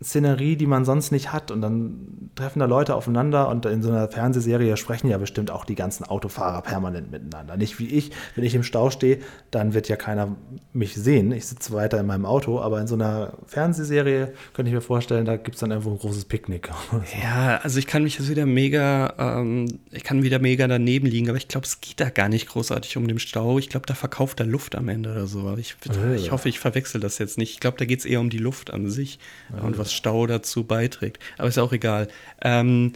[0.03, 1.51] Szenerie, die man sonst nicht hat.
[1.51, 5.65] Und dann treffen da Leute aufeinander und in so einer Fernsehserie sprechen ja bestimmt auch
[5.65, 7.57] die ganzen Autofahrer permanent miteinander.
[7.57, 9.19] Nicht wie ich, wenn ich im Stau stehe,
[9.51, 10.37] dann wird ja keiner
[10.75, 11.33] mich sehen.
[11.33, 15.25] Ich sitze weiter in meinem Auto, aber in so einer Fernsehserie könnte ich mir vorstellen,
[15.25, 16.69] da gibt es dann irgendwo ein großes Picknick.
[17.23, 21.29] Ja, also ich kann mich jetzt wieder mega, ähm, ich kann wieder mega daneben liegen,
[21.29, 23.59] aber ich glaube, es geht da gar nicht großartig um den Stau.
[23.59, 25.41] Ich glaube, da verkauft er Luft am Ende oder so.
[25.41, 26.17] Aber ich, Äh.
[26.17, 27.53] ich hoffe, ich verwechsel das jetzt nicht.
[27.53, 29.19] Ich glaube, da geht es eher um die Luft an sich
[29.63, 31.23] und was Stau dazu beiträgt.
[31.39, 32.09] Aber ist ja auch egal.
[32.43, 32.93] Ähm,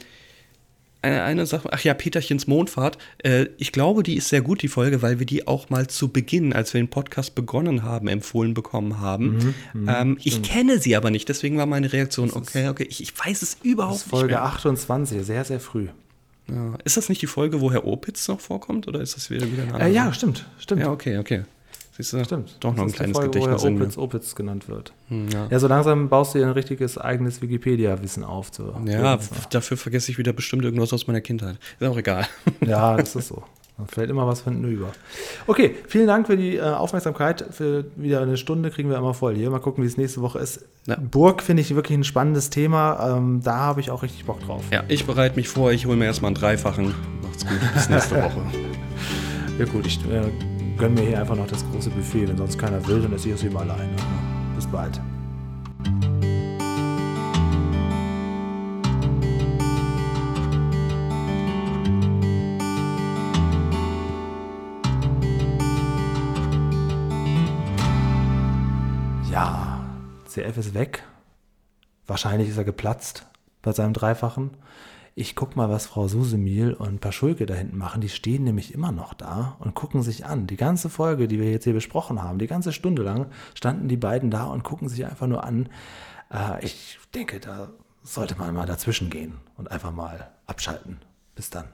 [1.02, 2.98] eine, eine Sache, ach ja, Peterchens Mondfahrt.
[3.24, 6.08] Äh, ich glaube, die ist sehr gut, die Folge, weil wir die auch mal zu
[6.08, 9.54] Beginn, als wir den Podcast begonnen haben, empfohlen bekommen haben.
[9.72, 13.18] Mhm, ähm, ich kenne sie aber nicht, deswegen war meine Reaktion, okay, okay, ich, ich
[13.18, 14.42] weiß es überhaupt Das ist Folge nicht mehr.
[14.44, 15.88] 28, sehr, sehr früh.
[16.48, 16.74] Ja.
[16.84, 19.62] Ist das nicht die Folge, wo Herr Opitz noch vorkommt oder ist das wieder, wieder
[19.62, 19.90] eine Äh, andere?
[19.92, 20.82] ja, stimmt, stimmt.
[20.82, 21.44] Ja, okay, okay.
[22.00, 22.56] Siehst du, Stimmt.
[22.60, 23.64] Doch noch ein kleines Folge, wo Gedächtnis.
[23.64, 23.82] in mir.
[23.84, 24.92] Opitz, Opitz genannt wird.
[25.08, 28.50] Hm, Ja, Ja, so langsam baust du dir ein richtiges eigenes Wikipedia-Wissen auf.
[28.50, 29.18] Zu ja
[29.50, 31.56] dafür vergesse ich wieder bestimmt irgendwas aus meiner Kindheit.
[31.78, 32.26] Ist auch egal.
[32.66, 33.42] Ja, das ist so.
[33.78, 34.88] Da fällt immer was von hinten über.
[35.46, 37.44] Okay, vielen Dank für die äh, Aufmerksamkeit.
[37.50, 39.48] Für wieder eine Stunde kriegen wir immer voll hier.
[39.50, 40.64] Mal gucken, wie es nächste Woche ist.
[40.86, 40.96] Ja.
[40.96, 43.16] Burg finde ich wirklich ein spannendes Thema.
[43.16, 44.62] Ähm, da habe ich auch richtig Bock drauf.
[44.70, 46.94] Ja, ich bereite mich vor, ich hole mir erstmal einen Dreifachen.
[47.22, 48.42] Macht's gut, bis nächste Woche.
[49.58, 50.30] Ja gut, ich äh,
[50.80, 52.26] gönne mir hier einfach noch das große Buffet.
[52.26, 53.94] Wenn sonst keiner will, dann esse ich es eben alleine.
[54.56, 54.98] Bis bald.
[69.30, 69.84] Ja,
[70.26, 71.02] CF ist weg.
[72.06, 73.26] Wahrscheinlich ist er geplatzt
[73.60, 74.52] bei seinem Dreifachen.
[75.20, 78.00] Ich guck mal, was Frau Susemil und Paschulke da hinten machen.
[78.00, 80.46] Die stehen nämlich immer noch da und gucken sich an.
[80.46, 83.98] Die ganze Folge, die wir jetzt hier besprochen haben, die ganze Stunde lang standen die
[83.98, 85.68] beiden da und gucken sich einfach nur an.
[86.32, 87.68] Äh, ich denke, da
[88.02, 91.00] sollte man mal dazwischen gehen und einfach mal abschalten.
[91.34, 91.68] Bis dann.